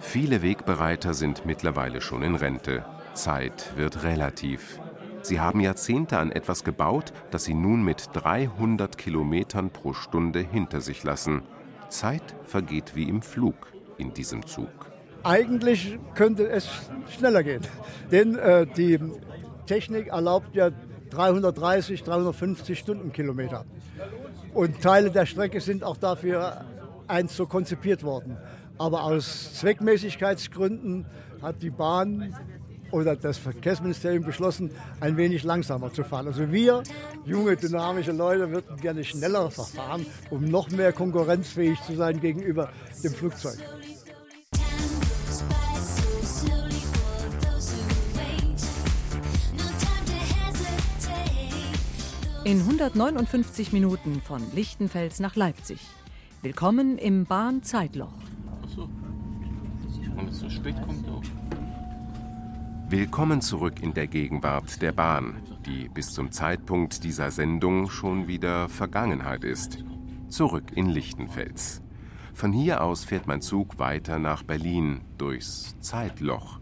Viele 0.00 0.42
Wegbereiter 0.42 1.12
sind 1.14 1.44
mittlerweile 1.44 2.00
schon 2.00 2.22
in 2.22 2.34
Rente. 2.34 2.84
Zeit 3.14 3.72
wird 3.76 4.04
relativ. 4.04 4.80
Sie 5.22 5.40
haben 5.40 5.60
Jahrzehnte 5.60 6.18
an 6.18 6.30
etwas 6.30 6.64
gebaut, 6.64 7.12
das 7.30 7.44
sie 7.44 7.54
nun 7.54 7.82
mit 7.82 8.10
300 8.12 8.96
Kilometern 8.96 9.70
pro 9.70 9.92
Stunde 9.92 10.40
hinter 10.40 10.80
sich 10.80 11.02
lassen. 11.02 11.42
Zeit 11.88 12.22
vergeht 12.44 12.94
wie 12.94 13.08
im 13.08 13.22
Flug 13.22 13.72
in 13.98 14.14
diesem 14.14 14.46
Zug. 14.46 14.68
Eigentlich 15.24 15.98
könnte 16.14 16.48
es 16.48 16.68
schneller 17.10 17.42
gehen, 17.42 17.62
denn 18.12 18.36
äh, 18.38 18.66
die 18.66 19.00
Technik 19.66 20.08
erlaubt 20.08 20.54
ja 20.54 20.70
330, 21.10 22.02
350 22.04 22.78
Stundenkilometer. 22.78 23.64
Und 24.54 24.80
Teile 24.80 25.10
der 25.10 25.26
Strecke 25.26 25.60
sind 25.60 25.82
auch 25.82 25.96
dafür 25.96 26.64
einst 27.06 27.36
so 27.36 27.46
konzipiert 27.46 28.02
worden. 28.02 28.36
Aber 28.78 29.02
aus 29.02 29.54
Zweckmäßigkeitsgründen 29.54 31.04
hat 31.42 31.62
die 31.62 31.70
Bahn 31.70 32.34
oder 32.92 33.16
das 33.16 33.36
Verkehrsministerium 33.36 34.24
beschlossen, 34.24 34.70
ein 35.00 35.16
wenig 35.16 35.42
langsamer 35.42 35.92
zu 35.92 36.04
fahren. 36.04 36.28
Also 36.28 36.50
wir, 36.52 36.82
junge, 37.26 37.56
dynamische 37.56 38.12
Leute, 38.12 38.50
würden 38.50 38.76
gerne 38.76 39.04
schneller 39.04 39.50
verfahren, 39.50 40.06
um 40.30 40.44
noch 40.44 40.70
mehr 40.70 40.92
konkurrenzfähig 40.92 41.80
zu 41.82 41.96
sein 41.96 42.20
gegenüber 42.20 42.70
dem 43.02 43.12
Flugzeug. 43.12 43.58
In 52.44 52.60
159 52.60 53.72
Minuten 53.72 54.22
von 54.22 54.40
Lichtenfels 54.54 55.20
nach 55.20 55.36
Leipzig. 55.36 55.80
Willkommen 56.40 56.96
im 56.96 57.26
Bahnzeitloch. 57.26 58.14
Wenn 60.18 60.26
es 60.26 60.40
so 60.40 60.50
spät 60.50 60.74
kommt 60.84 61.08
auch. 61.08 61.22
Willkommen 62.88 63.40
zurück 63.40 63.80
in 63.80 63.94
der 63.94 64.08
Gegenwart 64.08 64.82
der 64.82 64.90
Bahn, 64.90 65.36
die 65.64 65.88
bis 65.88 66.12
zum 66.12 66.32
Zeitpunkt 66.32 67.04
dieser 67.04 67.30
Sendung 67.30 67.88
schon 67.88 68.26
wieder 68.26 68.68
Vergangenheit 68.68 69.44
ist. 69.44 69.84
Zurück 70.28 70.72
in 70.74 70.86
Lichtenfels. 70.86 71.82
Von 72.34 72.52
hier 72.52 72.82
aus 72.82 73.04
fährt 73.04 73.28
mein 73.28 73.42
Zug 73.42 73.78
weiter 73.78 74.18
nach 74.18 74.42
Berlin 74.42 75.02
durchs 75.18 75.78
Zeitloch. 75.78 76.58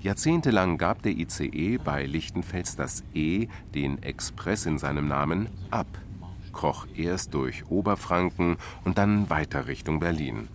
Jahrzehntelang 0.00 0.78
gab 0.78 1.02
der 1.02 1.12
ICE 1.12 1.76
bei 1.76 2.06
Lichtenfels 2.06 2.74
das 2.74 3.04
E, 3.12 3.48
den 3.74 4.02
Express 4.02 4.64
in 4.64 4.78
seinem 4.78 5.08
Namen, 5.08 5.50
ab, 5.70 5.88
kroch 6.54 6.86
erst 6.94 7.34
durch 7.34 7.66
Oberfranken 7.68 8.56
und 8.84 8.96
dann 8.96 9.28
weiter 9.28 9.66
Richtung 9.66 10.00
Berlin. 10.00 10.48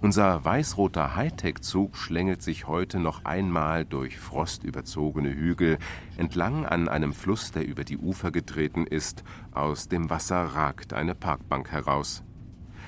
Unser 0.00 0.44
weiß-roter 0.44 1.16
Hightech-Zug 1.16 1.96
schlängelt 1.96 2.42
sich 2.42 2.66
heute 2.66 2.98
noch 2.98 3.24
einmal 3.24 3.84
durch 3.84 4.18
frostüberzogene 4.18 5.30
Hügel 5.30 5.78
entlang 6.16 6.66
an 6.66 6.88
einem 6.88 7.12
Fluss, 7.12 7.52
der 7.52 7.66
über 7.66 7.84
die 7.84 7.98
Ufer 7.98 8.30
getreten 8.30 8.86
ist. 8.86 9.24
Aus 9.52 9.88
dem 9.88 10.10
Wasser 10.10 10.42
ragt 10.42 10.92
eine 10.92 11.14
Parkbank 11.14 11.70
heraus. 11.70 12.22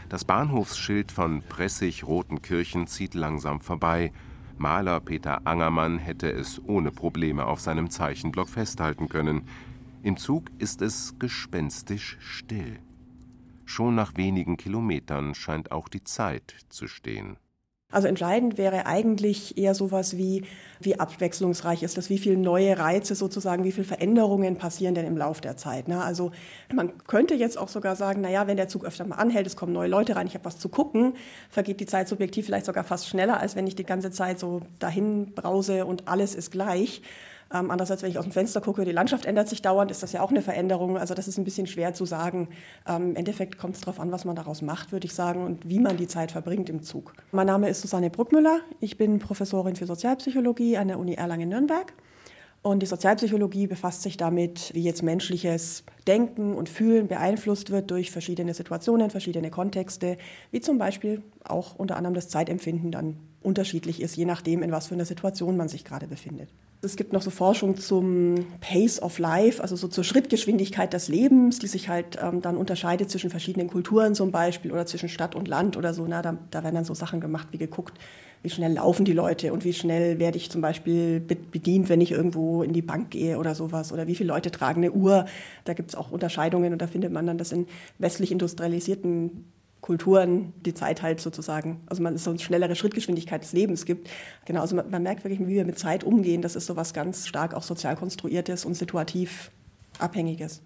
Das 0.08 0.24
Bahnhofsschild 0.24 1.12
von 1.12 1.42
Pressig-Rotenkirchen 1.42 2.86
zieht 2.86 3.14
langsam 3.14 3.60
vorbei. 3.60 4.12
Maler 4.56 5.00
Peter 5.00 5.46
Angermann 5.46 5.98
hätte 5.98 6.30
es 6.30 6.62
ohne 6.64 6.92
Probleme 6.92 7.46
auf 7.46 7.60
seinem 7.60 7.90
Zeichenblock 7.90 8.48
festhalten 8.48 9.08
können. 9.08 9.48
Im 10.02 10.16
Zug 10.16 10.50
ist 10.58 10.82
es 10.82 11.18
gespenstisch 11.18 12.18
still. 12.20 12.78
Schon 13.74 13.96
nach 13.96 14.16
wenigen 14.16 14.56
Kilometern 14.56 15.34
scheint 15.34 15.72
auch 15.72 15.88
die 15.88 16.04
Zeit 16.04 16.54
zu 16.68 16.86
stehen. 16.86 17.38
Also 17.90 18.06
entscheidend 18.06 18.56
wäre 18.56 18.86
eigentlich 18.86 19.58
eher 19.58 19.74
sowas 19.74 20.16
wie, 20.16 20.44
wie 20.78 21.00
abwechslungsreich 21.00 21.82
ist 21.82 21.98
das, 21.98 22.08
wie 22.08 22.18
viele 22.18 22.36
neue 22.36 22.78
Reize 22.78 23.16
sozusagen, 23.16 23.64
wie 23.64 23.72
viele 23.72 23.84
Veränderungen 23.84 24.58
passieren 24.58 24.94
denn 24.94 25.06
im 25.06 25.16
Laufe 25.16 25.40
der 25.40 25.56
Zeit. 25.56 25.88
Ne? 25.88 26.04
Also 26.04 26.30
man 26.72 27.04
könnte 27.08 27.34
jetzt 27.34 27.58
auch 27.58 27.66
sogar 27.66 27.96
sagen, 27.96 28.20
naja, 28.20 28.46
wenn 28.46 28.56
der 28.56 28.68
Zug 28.68 28.84
öfter 28.84 29.04
mal 29.06 29.16
anhält, 29.16 29.48
es 29.48 29.56
kommen 29.56 29.72
neue 29.72 29.88
Leute 29.88 30.14
rein, 30.14 30.28
ich 30.28 30.34
habe 30.34 30.44
was 30.44 30.60
zu 30.60 30.68
gucken, 30.68 31.14
vergeht 31.50 31.80
die 31.80 31.86
Zeit 31.86 32.06
subjektiv 32.06 32.46
vielleicht 32.46 32.66
sogar 32.66 32.84
fast 32.84 33.08
schneller, 33.08 33.40
als 33.40 33.56
wenn 33.56 33.66
ich 33.66 33.74
die 33.74 33.82
ganze 33.82 34.12
Zeit 34.12 34.38
so 34.38 34.60
dahin 34.78 35.34
brause 35.34 35.84
und 35.84 36.06
alles 36.06 36.36
ist 36.36 36.52
gleich. 36.52 37.02
Ähm, 37.54 37.70
andererseits, 37.70 38.02
wenn 38.02 38.10
ich 38.10 38.18
aus 38.18 38.24
dem 38.24 38.32
Fenster 38.32 38.60
gucke, 38.60 38.84
die 38.84 38.90
Landschaft 38.90 39.26
ändert 39.26 39.48
sich 39.48 39.62
dauernd, 39.62 39.90
ist 39.90 40.02
das 40.02 40.12
ja 40.12 40.22
auch 40.22 40.30
eine 40.30 40.42
Veränderung. 40.42 40.98
Also 40.98 41.14
das 41.14 41.28
ist 41.28 41.38
ein 41.38 41.44
bisschen 41.44 41.68
schwer 41.68 41.94
zu 41.94 42.04
sagen. 42.04 42.48
Ähm, 42.86 43.10
Im 43.10 43.16
Endeffekt 43.16 43.58
kommt 43.58 43.76
es 43.76 43.80
darauf 43.80 44.00
an, 44.00 44.10
was 44.10 44.24
man 44.24 44.34
daraus 44.34 44.60
macht, 44.60 44.90
würde 44.90 45.06
ich 45.06 45.14
sagen, 45.14 45.44
und 45.44 45.68
wie 45.68 45.78
man 45.78 45.96
die 45.96 46.08
Zeit 46.08 46.32
verbringt 46.32 46.68
im 46.68 46.82
Zug. 46.82 47.14
Mein 47.30 47.46
Name 47.46 47.68
ist 47.68 47.80
Susanne 47.80 48.10
Bruckmüller. 48.10 48.58
Ich 48.80 48.98
bin 48.98 49.20
Professorin 49.20 49.76
für 49.76 49.86
Sozialpsychologie 49.86 50.76
an 50.76 50.88
der 50.88 50.98
Uni 50.98 51.14
Erlangen-Nürnberg. 51.14 51.92
Und 52.62 52.80
die 52.80 52.86
Sozialpsychologie 52.86 53.66
befasst 53.66 54.02
sich 54.02 54.16
damit, 54.16 54.72
wie 54.72 54.82
jetzt 54.82 55.02
menschliches 55.02 55.84
Denken 56.06 56.54
und 56.54 56.70
Fühlen 56.70 57.08
beeinflusst 57.08 57.70
wird 57.70 57.90
durch 57.90 58.10
verschiedene 58.10 58.54
Situationen, 58.54 59.10
verschiedene 59.10 59.50
Kontexte, 59.50 60.16
wie 60.50 60.62
zum 60.62 60.78
Beispiel 60.78 61.22
auch 61.44 61.76
unter 61.76 61.96
anderem 61.96 62.14
das 62.14 62.30
Zeitempfinden 62.30 62.90
dann 62.90 63.18
unterschiedlich 63.42 64.00
ist, 64.00 64.16
je 64.16 64.24
nachdem, 64.24 64.62
in 64.62 64.72
was 64.72 64.86
für 64.86 64.94
einer 64.94 65.04
Situation 65.04 65.58
man 65.58 65.68
sich 65.68 65.84
gerade 65.84 66.06
befindet. 66.06 66.48
Es 66.84 66.96
gibt 66.96 67.12
noch 67.12 67.22
so 67.22 67.30
Forschung 67.30 67.76
zum 67.76 68.46
Pace 68.60 69.00
of 69.02 69.18
Life, 69.18 69.62
also 69.62 69.74
so 69.74 69.88
zur 69.88 70.04
Schrittgeschwindigkeit 70.04 70.92
des 70.92 71.08
Lebens, 71.08 71.58
die 71.58 71.66
sich 71.66 71.88
halt 71.88 72.18
ähm, 72.22 72.42
dann 72.42 72.56
unterscheidet 72.56 73.10
zwischen 73.10 73.30
verschiedenen 73.30 73.68
Kulturen 73.68 74.14
zum 74.14 74.30
Beispiel 74.30 74.70
oder 74.70 74.86
zwischen 74.86 75.08
Stadt 75.08 75.34
und 75.34 75.48
Land 75.48 75.76
oder 75.76 75.94
so. 75.94 76.06
Na, 76.06 76.22
da, 76.22 76.36
da 76.50 76.62
werden 76.62 76.74
dann 76.74 76.84
so 76.84 76.94
Sachen 76.94 77.20
gemacht, 77.20 77.48
wie 77.50 77.58
geguckt, 77.58 77.98
wie 78.42 78.50
schnell 78.50 78.74
laufen 78.74 79.06
die 79.06 79.14
Leute 79.14 79.52
und 79.54 79.64
wie 79.64 79.72
schnell 79.72 80.18
werde 80.18 80.36
ich 80.36 80.50
zum 80.50 80.60
Beispiel 80.60 81.18
bedient, 81.18 81.88
wenn 81.88 82.02
ich 82.02 82.12
irgendwo 82.12 82.62
in 82.62 82.74
die 82.74 82.82
Bank 82.82 83.10
gehe 83.10 83.38
oder 83.38 83.54
sowas 83.54 83.90
oder 83.90 84.06
wie 84.06 84.14
viele 84.14 84.28
Leute 84.28 84.50
tragen 84.50 84.82
eine 84.82 84.92
Uhr. 84.92 85.24
Da 85.64 85.72
gibt 85.72 85.88
es 85.88 85.94
auch 85.94 86.10
Unterscheidungen 86.10 86.72
und 86.72 86.82
da 86.82 86.86
findet 86.86 87.10
man 87.10 87.26
dann, 87.26 87.38
dass 87.38 87.52
in 87.52 87.66
westlich 87.98 88.30
industrialisierten 88.30 89.46
Kulturen 89.84 90.54
die 90.62 90.72
Zeit 90.72 91.02
halt 91.02 91.20
sozusagen, 91.20 91.82
also 91.84 92.02
man 92.02 92.14
ist 92.14 92.24
so 92.24 92.30
eine 92.30 92.38
schnellere 92.38 92.74
Schrittgeschwindigkeit 92.74 93.42
des 93.42 93.52
Lebens 93.52 93.84
gibt. 93.84 94.08
Genau, 94.46 94.62
also 94.62 94.74
man, 94.74 94.88
man 94.88 95.02
merkt 95.02 95.24
wirklich, 95.24 95.40
wie 95.40 95.48
wir 95.48 95.66
mit 95.66 95.78
Zeit 95.78 96.04
umgehen. 96.04 96.40
Das 96.40 96.56
ist 96.56 96.64
so 96.64 96.74
was 96.74 96.94
ganz 96.94 97.26
stark 97.26 97.52
auch 97.52 97.62
sozial 97.62 97.94
konstruiertes 97.94 98.64
und 98.64 98.72
situativ 98.72 99.50
abhängiges. 99.98 100.62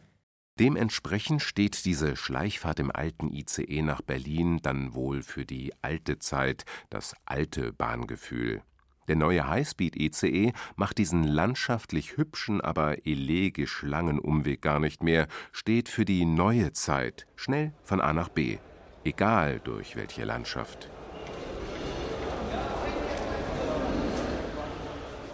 Dementsprechend 0.60 1.42
steht 1.42 1.84
diese 1.84 2.14
Schleichfahrt 2.14 2.78
im 2.78 2.92
alten 2.92 3.32
ICE 3.32 3.82
nach 3.82 4.02
Berlin 4.02 4.60
dann 4.62 4.94
wohl 4.94 5.24
für 5.24 5.44
die 5.44 5.72
alte 5.82 6.20
Zeit, 6.20 6.64
das 6.88 7.16
alte 7.26 7.72
Bahngefühl. 7.72 8.62
Der 9.08 9.16
neue 9.16 9.48
Highspeed-ICE 9.48 10.52
macht 10.76 10.96
diesen 10.96 11.24
landschaftlich 11.24 12.16
hübschen, 12.16 12.60
aber 12.60 13.04
elegisch 13.04 13.82
langen 13.82 14.20
Umweg 14.20 14.62
gar 14.62 14.78
nicht 14.78 15.02
mehr, 15.02 15.26
steht 15.50 15.88
für 15.88 16.04
die 16.04 16.24
neue 16.24 16.72
Zeit, 16.72 17.26
schnell 17.34 17.72
von 17.82 18.00
A 18.00 18.12
nach 18.12 18.28
B 18.28 18.58
egal 19.08 19.60
durch 19.64 19.96
welche 19.96 20.24
Landschaft. 20.24 20.90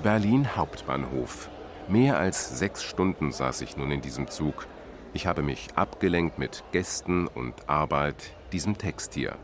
Berlin 0.03 0.57
Hauptbahnhof. 0.57 1.51
Mehr 1.89 2.19
als 2.19 2.59
sechs 2.59 2.83
Stunden 2.85 3.33
saß 3.33 3.63
ich 3.63 3.77
nun 3.77 3.91
in 3.91 4.01
diesem 4.01 4.29
Zug. 4.29 4.69
Ich 5.13 5.27
habe 5.27 5.43
mich 5.43 5.67
abgelenkt 5.75 6.39
mit 6.39 6.63
Gästen 6.73 7.27
und 7.27 7.69
Arbeit, 7.69 8.33
diesem 8.53 8.79
Text 8.79 9.15
hier. 9.15 9.37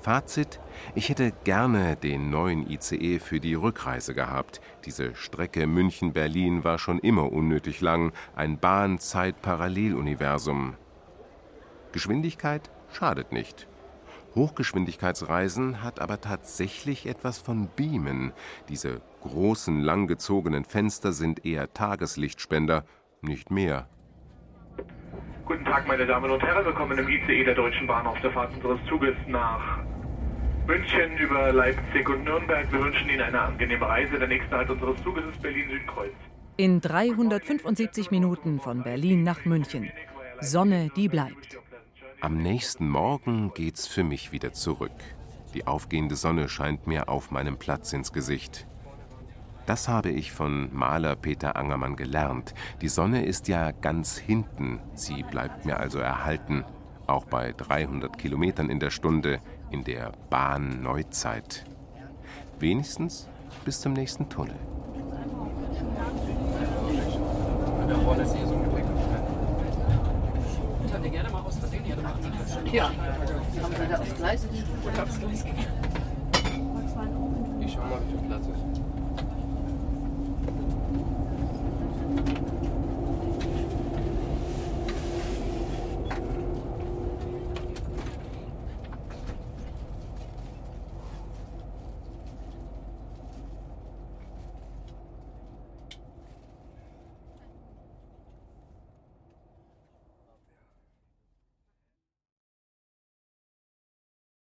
Fazit: 0.00 0.60
Ich 0.94 1.08
hätte 1.08 1.32
gerne 1.44 1.96
den 1.96 2.30
neuen 2.30 2.68
ICE 2.68 3.18
für 3.20 3.40
die 3.40 3.54
Rückreise 3.54 4.12
gehabt. 4.14 4.60
Diese 4.84 5.14
Strecke 5.14 5.66
München-Berlin 5.66 6.62
war 6.64 6.78
schon 6.78 6.98
immer 6.98 7.32
unnötig 7.32 7.80
lang, 7.80 8.12
ein 8.34 8.58
Bahn-Zeit-Paralleluniversum. 8.58 10.74
Geschwindigkeit 11.92 12.70
schadet 12.94 13.32
nicht. 13.32 13.66
Hochgeschwindigkeitsreisen 14.34 15.82
hat 15.82 16.00
aber 16.00 16.20
tatsächlich 16.20 17.06
etwas 17.06 17.38
von 17.38 17.68
Beamen. 17.76 18.32
Diese 18.68 19.02
großen, 19.20 19.80
langgezogenen 19.80 20.64
Fenster 20.64 21.12
sind 21.12 21.44
eher 21.44 21.72
Tageslichtspender, 21.72 22.84
nicht 23.20 23.50
mehr. 23.50 23.88
Guten 25.44 25.64
Tag, 25.64 25.86
meine 25.86 26.06
Damen 26.06 26.30
und 26.30 26.42
Herren. 26.42 26.64
Willkommen 26.64 26.96
im 26.98 27.08
ICE 27.08 27.44
der 27.44 27.54
Deutschen 27.54 27.86
Bahn 27.86 28.06
auf 28.06 28.20
der 28.20 28.30
Fahrt 28.30 28.54
unseres 28.54 28.78
Zuges 28.88 29.14
nach 29.26 29.80
München 30.66 31.18
über 31.18 31.52
Leipzig 31.52 32.08
und 32.08 32.24
Nürnberg. 32.24 32.70
Wir 32.72 32.80
wünschen 32.80 33.08
Ihnen 33.10 33.20
eine 33.20 33.40
angenehme 33.40 33.86
Reise. 33.86 34.18
Der 34.18 34.28
nächste 34.28 34.56
Halt 34.56 34.70
unseres 34.70 35.02
Zuges 35.02 35.24
ist 35.30 35.42
Berlin-Südkreuz. 35.42 36.12
In 36.56 36.80
375 36.80 38.10
Minuten 38.10 38.60
von 38.60 38.82
Berlin 38.82 39.24
nach 39.24 39.44
München. 39.44 39.90
Sonne, 40.40 40.90
die 40.96 41.08
bleibt. 41.08 41.61
Am 42.22 42.36
nächsten 42.36 42.88
Morgen 42.88 43.52
geht's 43.52 43.88
für 43.88 44.04
mich 44.04 44.30
wieder 44.30 44.52
zurück. 44.52 44.92
Die 45.54 45.66
aufgehende 45.66 46.14
Sonne 46.14 46.48
scheint 46.48 46.86
mir 46.86 47.08
auf 47.08 47.32
meinem 47.32 47.56
Platz 47.56 47.92
ins 47.92 48.12
Gesicht. 48.12 48.68
Das 49.66 49.88
habe 49.88 50.10
ich 50.10 50.30
von 50.30 50.72
Maler 50.72 51.16
Peter 51.16 51.56
Angermann 51.56 51.96
gelernt. 51.96 52.54
Die 52.80 52.86
Sonne 52.86 53.24
ist 53.24 53.48
ja 53.48 53.72
ganz 53.72 54.18
hinten, 54.18 54.78
sie 54.94 55.24
bleibt 55.24 55.66
mir 55.66 55.80
also 55.80 55.98
erhalten, 55.98 56.64
auch 57.08 57.24
bei 57.24 57.50
300 57.54 58.16
Kilometern 58.16 58.70
in 58.70 58.78
der 58.78 58.90
Stunde 58.90 59.40
in 59.72 59.82
der 59.82 60.12
Bahn 60.30 60.80
Neuzeit. 60.80 61.64
Wenigstens 62.60 63.28
bis 63.64 63.80
zum 63.80 63.94
nächsten 63.94 64.28
Tunnel. 64.28 64.60
Ja. 72.72 72.84
Haben 72.84 72.94
wir 73.78 73.86
da 73.86 73.98
aufs 73.98 74.14
Gleis? 74.14 74.46
Ich 77.60 77.72
schau 77.72 77.80
mal, 77.80 78.00
wie 78.08 78.18
viel 78.18 78.28
Platz 78.28 78.46
ist. 78.46 78.71